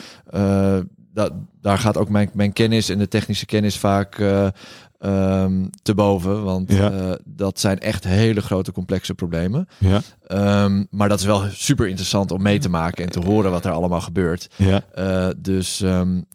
da- 1.18 1.30
daar 1.62 1.78
gaat 1.78 1.98
ook 1.98 2.10
mijn, 2.10 2.30
mijn 2.34 2.54
kennis 2.54 2.90
en 2.90 2.98
de 2.98 3.08
technische 3.08 3.46
kennis 3.46 3.78
vaak 3.78 4.20
eh, 4.20 4.48
ehm, 5.00 5.66
te 5.82 5.94
boven. 5.96 6.44
Want 6.44 6.72
Ja. 6.74 6.92
eh, 6.92 7.12
dat 7.26 7.60
zijn 7.60 7.80
echt 7.80 8.04
hele 8.04 8.42
grote 8.42 8.72
complexe 8.72 9.14
problemen. 9.14 9.68
ja, 9.78 10.02
Ehm, 10.28 10.84
maar 10.90 11.10
dat 11.10 11.20
is 11.20 11.26
wel 11.26 11.44
super 11.52 11.88
interessant 11.88 12.32
om 12.32 12.42
mee 12.42 12.60
te 12.60 12.70
maken 12.70 13.04
en 13.04 13.10
te 13.12 13.20
horen 13.20 13.52
wat 13.52 13.66
er 13.66 13.72
allemaal 13.72 14.02
gebeurt. 14.02 14.50
ja. 14.56 14.82
Eh, 14.94 15.28
dus 15.38 15.78
dus 15.78 15.84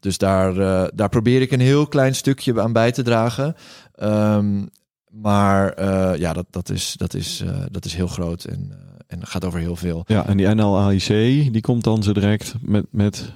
dus 0.01 0.19
daar, 0.19 0.55
daar 0.95 1.09
probeer 1.09 1.41
ik 1.41 1.51
een 1.53 1.61
heel 1.61 1.87
klein 1.87 2.15
stukje 2.15 2.61
aan 2.63 2.73
bij 2.73 2.93
te 2.93 3.03
dragen. 3.03 3.55
Ehm, 3.95 4.65
maar 5.11 5.85
ja, 6.19 6.33
dat, 6.33 6.47
dat, 6.51 6.71
is, 6.71 6.95
dat, 6.97 7.15
is, 7.15 7.43
dat 7.71 7.85
is 7.85 7.95
heel 7.95 8.07
groot 8.07 8.45
en, 8.45 8.73
en 9.07 9.27
gaat 9.27 9.45
over 9.45 9.59
heel 9.61 9.77
veel. 9.77 10.05
ja, 10.07 10.27
en 10.27 10.37
die 10.37 10.49
NLAIC, 10.55 11.07
die 11.53 11.61
komt 11.61 11.85
dan 11.85 12.03
zo 12.03 12.13
direct 12.13 12.55
met... 12.63 12.87
met 12.91 13.33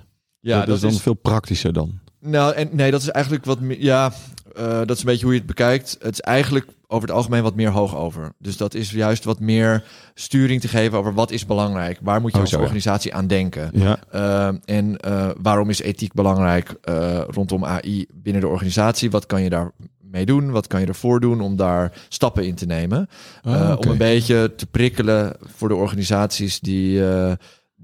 Ja, 0.47 0.65
dat, 0.65 0.75
is 0.75 0.81
dan 0.81 0.93
veel 0.93 1.15
praktischer 1.15 1.73
dan. 1.73 1.99
Nou, 2.21 2.55
en 2.55 2.69
nee, 2.73 2.91
dat 2.91 3.03
is 3.03 3.09
eigenlijk 3.09 3.45
wat 3.45 3.61
meer. 3.61 3.81
Ja, 3.81 4.13
eh, 4.55 4.79
dat 4.79 4.91
is 4.91 4.99
een 4.99 5.05
beetje 5.07 5.25
hoe 5.25 5.33
je 5.33 5.39
het 5.39 5.49
bekijkt. 5.49 5.97
Het 6.01 6.13
is 6.13 6.21
eigenlijk 6.21 6.67
over 6.87 7.09
het 7.09 7.17
algemeen 7.17 7.43
wat 7.43 7.55
meer 7.55 7.71
hoog 7.71 7.97
over. 7.97 8.33
Dus 8.39 8.57
dat 8.57 8.75
is 8.75 8.91
juist 8.91 9.25
wat 9.25 9.41
meer 9.41 9.85
sturing 10.15 10.61
te 10.61 10.69
geven 10.69 10.99
over 10.99 11.15
wat 11.15 11.31
is 11.31 11.47
belangrijk. 11.47 11.99
Waar 12.03 12.21
moet 12.21 12.31
je 12.31 12.37
Oh, 12.37 12.43
als 12.43 12.51
zo, 12.51 12.57
ja. 12.57 12.63
organisatie 12.63 13.15
aan 13.15 13.27
denken? 13.27 13.71
Ja, 13.73 13.99
Eh, 14.11 14.49
en 14.65 14.97
eh, 14.97 15.29
waarom 15.43 15.71
is 15.71 15.81
ethiek 15.81 16.13
belangrijk 16.13 16.75
rondom 17.29 17.65
AI 17.65 18.07
binnen 18.15 18.43
de 18.43 18.49
organisatie? 18.49 19.11
Wat 19.11 19.27
kan 19.27 19.43
je 19.43 19.51
daar 19.51 19.71
mee 20.01 20.27
doen? 20.27 20.51
Wat 20.51 20.67
kan 20.67 20.81
je 20.81 20.87
ervoor 20.87 21.21
doen 21.21 21.41
om 21.41 21.57
daar 21.57 21.93
stappen 22.09 22.47
in 22.47 22.55
te 22.55 22.67
nemen? 22.67 23.09
Ah. 23.43 23.77
Om 23.79 23.91
een 23.91 23.99
beetje 23.99 24.55
te 24.57 24.67
prikkelen 24.67 25.37
voor 25.57 25.69
de 25.69 25.75
organisaties 25.75 26.61
die, 26.61 27.03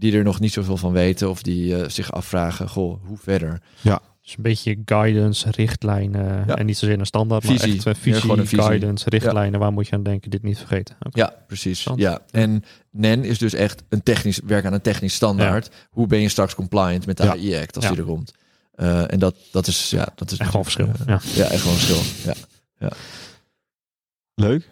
die 0.03 0.17
er 0.17 0.23
nog 0.25 0.41
niet 0.41 0.53
zoveel 0.53 0.77
van 0.77 0.93
weten 0.93 1.31
of 1.31 1.43
die 1.43 1.77
eh, 1.77 1.89
zich 1.89 2.13
afvragen: 2.13 2.69
goh, 2.69 3.05
hoe 3.05 3.17
verder? 3.19 3.61
Dus 4.23 4.37
een 4.37 4.43
beetje 4.43 4.77
guidance, 4.85 5.51
richtlijnen. 5.51 6.45
Ja. 6.47 6.57
En 6.57 6.67
niet 6.67 6.77
zozeer 6.79 6.99
een 6.99 7.07
standaard, 7.07 7.45
Visie. 7.45 7.59
maar 7.69 7.77
echt 7.77 7.87
eh, 7.87 7.95
visie, 7.95 8.21
gewoon 8.21 8.39
een 8.39 8.47
visie. 8.47 8.65
guidance, 8.65 9.09
richtlijnen. 9.09 9.61
Waar 9.61 9.73
moet 9.73 9.89
je 9.89 9.95
aan 9.95 10.03
denken? 10.03 10.31
Dit 10.31 10.43
niet 10.43 10.59
vergeten. 10.59 10.97
Ja, 11.11 11.35
precies. 11.47 11.87
Ja. 11.97 12.21
En 12.31 12.65
NEN 12.91 13.25
is 13.25 13.39
dus 13.39 13.53
echt 13.55 13.83
een 13.89 14.03
technisch 14.03 14.41
werk 14.45 14.65
aan 14.65 14.73
een 14.73 14.81
technisch 14.81 15.15
standaard. 15.15 15.71
Hoe 15.91 16.07
ben 16.07 16.21
je 16.21 16.29
straks 16.29 16.55
compliant 16.55 17.07
met 17.07 17.17
de 17.17 17.23
Ja. 17.23 17.31
AI-act 17.31 17.77
als 17.77 17.85
Ja. 17.85 17.91
die 17.91 17.99
er 18.01 18.05
komt? 18.07 18.33
Eh, 18.75 19.13
en 19.13 19.19
dat, 19.19 19.35
dat 19.53 19.67
is 19.67 19.91
ja, 19.91 20.09
dat 20.15 20.31
is 20.31 20.39
Echt 20.39 20.49
gewoon 20.51 20.65
verschil. 20.65 20.89
Ja. 21.07 21.21
ja, 21.35 21.45
echt 21.45 21.61
gewoon 21.63 21.77
verschil. 21.77 22.33
Ja. 22.79 22.89
leuk. 24.35 24.69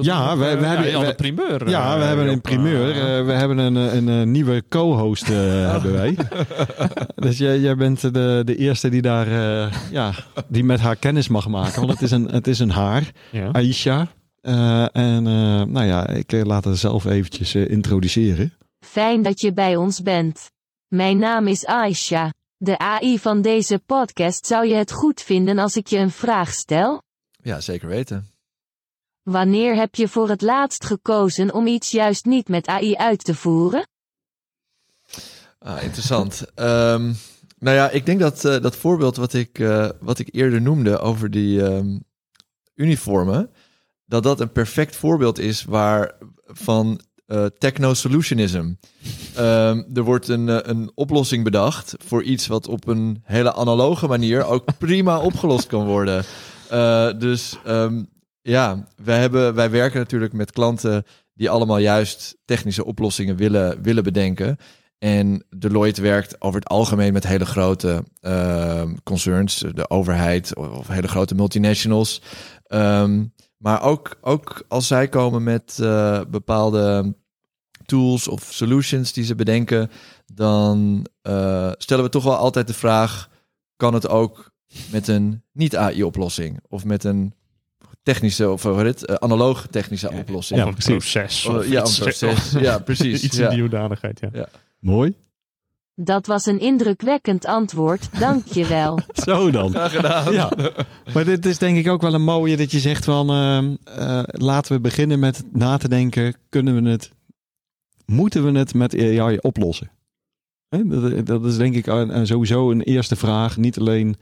Ja, 0.00 0.30
eh, 0.32 0.38
wij 0.38 0.48
hebben- 0.50 1.08
een 1.08 1.14
primeur. 1.14 1.68
Ja, 1.68 1.92
eh, 1.92 1.98
we 1.98 2.04
hebben 2.04 2.28
een 2.28 2.40
primeur. 2.40 2.90
Eh, 2.90 3.18
Eh, 3.18 3.24
we 3.26 3.32
hebben 3.32 3.58
een, 3.58 3.76
eh, 3.76 3.94
een, 3.94 4.08
eh, 4.08 4.22
nieuwe 4.22 4.62
co-host 4.68 5.22
eh, 5.30 5.36
hebben 5.72 5.92
wij. 5.92 6.16
Dus 7.14 7.38
jij, 7.38 7.58
jij 7.58 7.76
bent 7.76 8.00
de, 8.14 8.42
de 8.44 8.56
eerste 8.56 8.88
die 8.88 9.02
daar 9.02 9.26
eh, 9.26 9.72
ja, 9.90 10.12
die 10.48 10.64
met 10.64 10.80
haar 10.80 10.96
kennis 10.96 11.28
mag 11.28 11.48
maken. 11.48 11.80
Want 11.80 11.92
het 11.92 12.02
is 12.02 12.10
een, 12.10 12.24
het 12.30 12.46
is 12.46 12.58
een 12.58 12.70
haar, 12.70 13.10
ja. 13.30 13.48
Aisha. 13.52 14.06
Eh, 14.40 14.82
en 14.96 15.26
eh, 15.26 15.62
nou 15.62 15.84
ja, 15.84 16.06
ik 16.08 16.32
eh, 16.32 16.42
laat 16.44 16.64
haar 16.64 16.76
zelf 16.76 17.04
eventjes 17.04 17.54
eh, 17.54 17.68
introduceren. 17.70 18.52
Fijn 18.80 19.22
dat 19.22 19.40
je 19.40 19.52
bij 19.52 19.76
ons 19.76 20.02
bent. 20.02 20.50
Mijn 20.88 21.18
naam 21.18 21.46
is 21.46 21.66
Aisha. 21.66 22.32
De 22.56 22.78
AI 22.78 23.18
van 23.18 23.42
deze 23.42 23.78
podcast 23.86 24.46
zou 24.46 24.66
je 24.66 24.74
het 24.74 24.92
goed 24.92 25.20
vinden 25.22 25.58
als 25.58 25.76
ik 25.76 25.86
je 25.86 25.98
een 25.98 26.10
vraag 26.10 26.52
stel? 26.52 27.02
ja, 27.42 27.60
zeker 27.60 27.88
weten. 27.88 28.26
Wanneer 29.22 29.74
heb 29.74 29.94
je 29.94 30.08
voor 30.08 30.28
het 30.28 30.42
laatst 30.42 30.84
gekozen 30.84 31.54
om 31.54 31.66
iets 31.66 31.90
juist 31.90 32.24
niet 32.24 32.48
met 32.48 32.66
AI 32.66 32.96
uit 32.96 33.24
te 33.24 33.34
voeren? 33.34 33.86
Ah, 35.58 35.82
interessant. 35.82 36.44
Ehm, 36.54 37.12
nou 37.58 37.76
ja, 37.76 37.90
ik 37.90 38.06
denk 38.06 38.20
dat 38.20 38.44
eh, 38.44 38.60
dat 38.60 38.76
voorbeeld 38.76 39.16
wat 39.16 39.32
ik, 39.34 39.58
eh, 39.58 39.88
wat 40.00 40.18
ik 40.18 40.28
eerder 40.30 40.62
noemde 40.62 40.98
over 40.98 41.30
die 41.30 41.64
ehm, 41.64 41.98
uniformen, 42.74 43.50
dat 44.06 44.22
dat 44.22 44.40
een 44.40 44.52
perfect 44.52 44.96
voorbeeld 44.96 45.38
is 45.38 45.64
waar 45.64 46.14
van 46.46 47.00
eh 47.26 47.46
techno-solutionism. 47.58 48.72
Ehm, 49.34 49.82
er 49.94 50.02
wordt 50.02 50.28
een, 50.28 50.70
een 50.70 50.90
oplossing 50.94 51.44
bedacht 51.44 51.94
voor 52.04 52.22
iets 52.22 52.46
wat 52.46 52.68
op 52.68 52.86
een 52.86 53.22
hele 53.24 53.54
analoge 53.54 54.06
manier 54.06 54.44
ook 54.44 54.64
prima 54.78 55.20
opgelost 55.20 55.66
kan 55.66 55.86
worden. 55.86 56.24
Dus 57.18 57.58
ja, 58.42 58.86
wij, 58.96 59.20
hebben, 59.20 59.54
wij 59.54 59.70
werken 59.70 59.98
natuurlijk 59.98 60.32
met 60.32 60.52
klanten 60.52 61.04
die 61.34 61.50
allemaal 61.50 61.78
juist 61.78 62.36
technische 62.44 62.84
oplossingen 62.84 63.36
willen, 63.36 63.82
willen 63.82 64.04
bedenken. 64.04 64.56
En 64.98 65.44
Deloitte 65.56 66.02
werkt 66.02 66.40
over 66.40 66.60
het 66.60 66.68
algemeen 66.68 67.12
met 67.12 67.26
hele 67.26 67.46
grote 67.46 68.04
ehm, 68.20 68.94
concerns, 69.02 69.64
de 69.74 69.90
overheid 69.90 70.56
of, 70.56 70.88
hele 70.88 71.08
grote 71.08 71.34
multinationals. 71.34 72.22
Ehm, 72.66 73.24
maar 73.56 73.82
ook, 73.82 74.16
ook 74.20 74.64
als 74.68 74.86
zij 74.86 75.08
komen 75.08 75.42
met 75.42 75.78
eh, 75.80 76.20
bepaalde 76.28 77.14
tools 77.84 78.28
of 78.28 78.42
solutions 78.42 79.12
die 79.12 79.24
ze 79.24 79.34
bedenken, 79.34 79.90
dan 80.34 81.06
eh, 81.22 81.70
stellen 81.76 82.04
we 82.04 82.10
toch 82.10 82.24
wel 82.24 82.36
altijd 82.36 82.66
de 82.66 82.74
vraag: 82.74 83.28
kan 83.76 83.94
het 83.94 84.08
ook 84.08 84.52
met 84.90 85.08
een 85.08 85.42
niet-AI-oplossing 85.52 86.60
of 86.68 86.84
met 86.84 87.04
een 87.04 87.34
technische 88.02 88.50
of 88.50 88.62
het, 88.62 89.08
uh, 89.10 89.16
analoog 89.16 89.66
technische 89.70 90.10
oplossing? 90.12 90.62
Of 90.62 90.66
een 90.66 90.74
proces. 90.74 91.46
Of 91.46 91.68
ja, 91.68 91.80
iets, 91.80 91.98
een 91.98 92.04
proces. 92.04 92.52
Ja, 92.52 92.78
precies. 92.88 93.22
Iets 93.22 93.36
ja. 93.36 93.44
in 93.44 93.50
die 93.50 93.60
hoedanigheid, 93.60 94.20
ja. 94.20 94.28
Ja. 94.32 94.48
Mooi. 94.78 95.14
Dat 95.94 96.26
was 96.26 96.46
een 96.46 96.60
indrukwekkend 96.60 97.46
antwoord, 97.46 98.18
dankjewel. 98.18 98.98
Zo 99.26 99.50
dan. 99.50 99.70
Graag 99.70 99.92
gedaan. 99.94 100.32
Ja, 100.32 100.52
maar 101.14 101.24
dit 101.24 101.46
is 101.46 101.58
denk 101.58 101.76
ik 101.76 101.88
ook 101.88 102.02
wel 102.02 102.14
een 102.14 102.22
mooie 102.22 102.56
dat 102.56 102.70
je 102.70 102.80
zegt 102.80 103.04
van 103.04 103.30
ehm, 103.30 103.74
eh, 103.98 104.22
laten 104.24 104.72
we 104.72 104.80
beginnen 104.80 105.18
met 105.18 105.44
na 105.52 105.76
te 105.76 105.88
denken, 105.88 106.34
kunnen 106.48 106.82
we 106.82 106.90
het, 106.90 107.10
moeten 108.06 108.52
we 108.52 108.58
het 108.58 108.74
met 108.74 108.94
AI 108.98 109.38
oplossen? 109.40 109.90
Hè, 110.68 110.86
Dat, 110.86 111.26
dat 111.26 111.44
is 111.44 111.56
denk 111.56 111.74
ik 111.74 111.84
sowieso 112.22 112.70
een 112.70 112.82
eerste 112.82 113.16
vraag, 113.16 113.56
niet 113.56 113.78
alleen... 113.78 114.16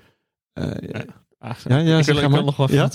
eh, 0.52 1.00
Ah, 1.42 1.50
Ja, 1.68 1.78
ja, 1.78 1.96
ik 1.98 2.04
zeg 2.04 2.14
wil, 2.14 2.24
ik 2.24 2.30
wil 2.30 2.44
nog 2.44 2.56
wel 2.56 2.70
Ja? 2.72 2.90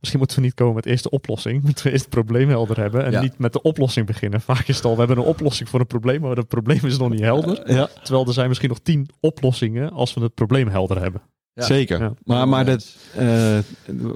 Misschien 0.00 0.18
moeten 0.18 0.36
we 0.36 0.42
niet 0.42 0.54
komen 0.54 0.74
met 0.74 0.86
eerst 0.86 1.02
de 1.02 1.10
oplossing. 1.10 1.62
Moeten 1.64 1.84
we 1.84 1.90
eerst 1.90 2.04
het 2.04 2.14
probleem 2.14 2.48
helder 2.48 2.76
hebben 2.80 3.04
en 3.04 3.12
Ja. 3.12 3.20
niet 3.20 3.38
met 3.38 3.52
de 3.52 3.62
oplossing 3.62 4.06
beginnen. 4.06 4.40
Vaak 4.50 4.68
is 4.68 4.76
het 4.76 4.84
al, 4.84 4.92
we 4.92 4.98
hebben 4.98 5.16
een 5.18 5.24
oplossing 5.24 5.68
voor 5.68 5.80
een 5.80 5.86
probleem, 5.86 6.20
maar 6.20 6.36
het 6.36 6.48
probleem 6.48 6.80
is 6.82 6.98
nog 6.98 7.10
niet 7.10 7.20
helder. 7.20 7.72
ja, 7.72 7.88
Terwijl 8.02 8.26
er 8.26 8.32
zijn 8.32 8.48
misschien 8.48 8.68
nog 8.68 8.78
tien 8.78 9.08
oplossingen 9.20 9.90
als 9.92 10.14
we 10.14 10.20
het 10.20 10.34
probleem 10.34 10.68
helder 10.68 11.02
hebben. 11.02 11.20
Ja. 11.52 11.62
zeker. 11.64 12.00
Ja. 12.00 12.12
Maar, 12.24 12.48
maar 12.48 12.64
dat, 12.64 12.96
eh, 13.16 13.58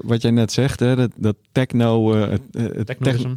wat 0.01 0.21
jij 0.21 0.31
net 0.31 0.51
zegt, 0.51 0.79
hè, 0.79 0.95
dat, 0.95 1.11
dat 1.17 1.35
techno... 1.51 2.13
Technoism, 2.85 3.33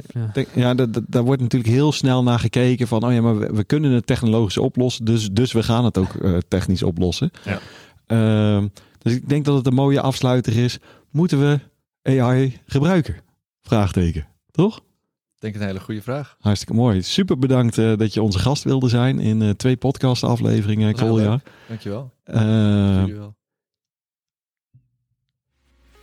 ja. 0.54 0.74
Dat, 0.74 0.94
dat- 0.94 1.02
daar 1.07 1.22
wordt 1.22 1.42
natuurlijk 1.42 1.72
heel 1.72 1.92
snel 1.92 2.22
naar 2.22 2.38
gekeken 2.38 2.88
van, 2.88 3.04
oh 3.04 3.12
ja, 3.12 3.20
maar 3.20 3.38
we, 3.38 3.52
we 3.52 3.64
kunnen 3.64 3.90
het 3.92 4.07
technologisch 4.07 4.59
oplossen, 4.59 5.04
dus, 5.04 5.28
dus 5.30 5.52
we 5.52 5.62
gaan 5.62 5.85
het 5.85 5.98
ook 5.98 6.14
eh, 6.14 6.37
technisch 6.48 6.83
oplossen. 6.83 7.30
Ja. 7.44 7.61
Dus 9.05 9.12
ik 9.14 9.29
denk 9.29 9.45
dat 9.45 9.57
het 9.57 9.67
een 9.67 9.75
mooie 9.75 10.01
afsluiter 10.01 10.57
is. 10.57 10.79
Moeten 11.11 11.38
we 11.40 11.61
AI 12.03 12.61
gebruiken? 12.67 13.17
Vraagteken. 13.62 14.27
Toch? 14.51 14.77
Ik 14.77 15.40
denk 15.40 15.55
een 15.55 15.69
hele 15.69 15.81
goede 15.81 16.03
vraag. 16.03 16.37
Hartstikke 16.40 16.75
mooi. 16.75 17.03
Super 17.03 17.38
bedankt 17.38 17.79
eh, 17.79 17.97
dat 17.97 18.14
je 18.14 18.23
onze 18.23 18.38
gast 18.38 18.62
wilde 18.64 18.88
zijn 18.88 19.19
in 19.19 19.43
eh, 19.43 19.51
twee 19.51 19.77
podcast 19.77 20.23
afleveringen, 20.23 20.95
Kolja. 20.95 21.31
leuk. 21.31 21.40
Dankjewel. 21.69 22.12
Ehm, 22.25 22.99
Jullie 22.99 23.14
wel. 23.14 23.35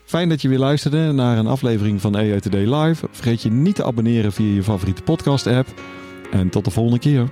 Fijn 0.05 0.29
dat 0.29 0.41
je 0.41 0.47
weer 0.47 0.59
luisterde 0.59 1.11
naar 1.11 1.37
een 1.37 1.47
aflevering 1.47 2.01
van 2.01 2.15
AI 2.17 2.39
Today 2.39 2.73
Live. 2.75 3.07
Vergeet 3.11 3.41
je 3.41 3.51
niet 3.51 3.75
te 3.75 3.83
abonneren 3.83 4.31
via 4.33 4.53
je 4.53 4.63
favoriete 4.63 5.01
podcast 5.01 5.47
app. 5.47 5.81
En 6.31 6.49
tot 6.49 6.65
de 6.65 6.71
volgende 6.71 6.99
keer. 6.99 7.29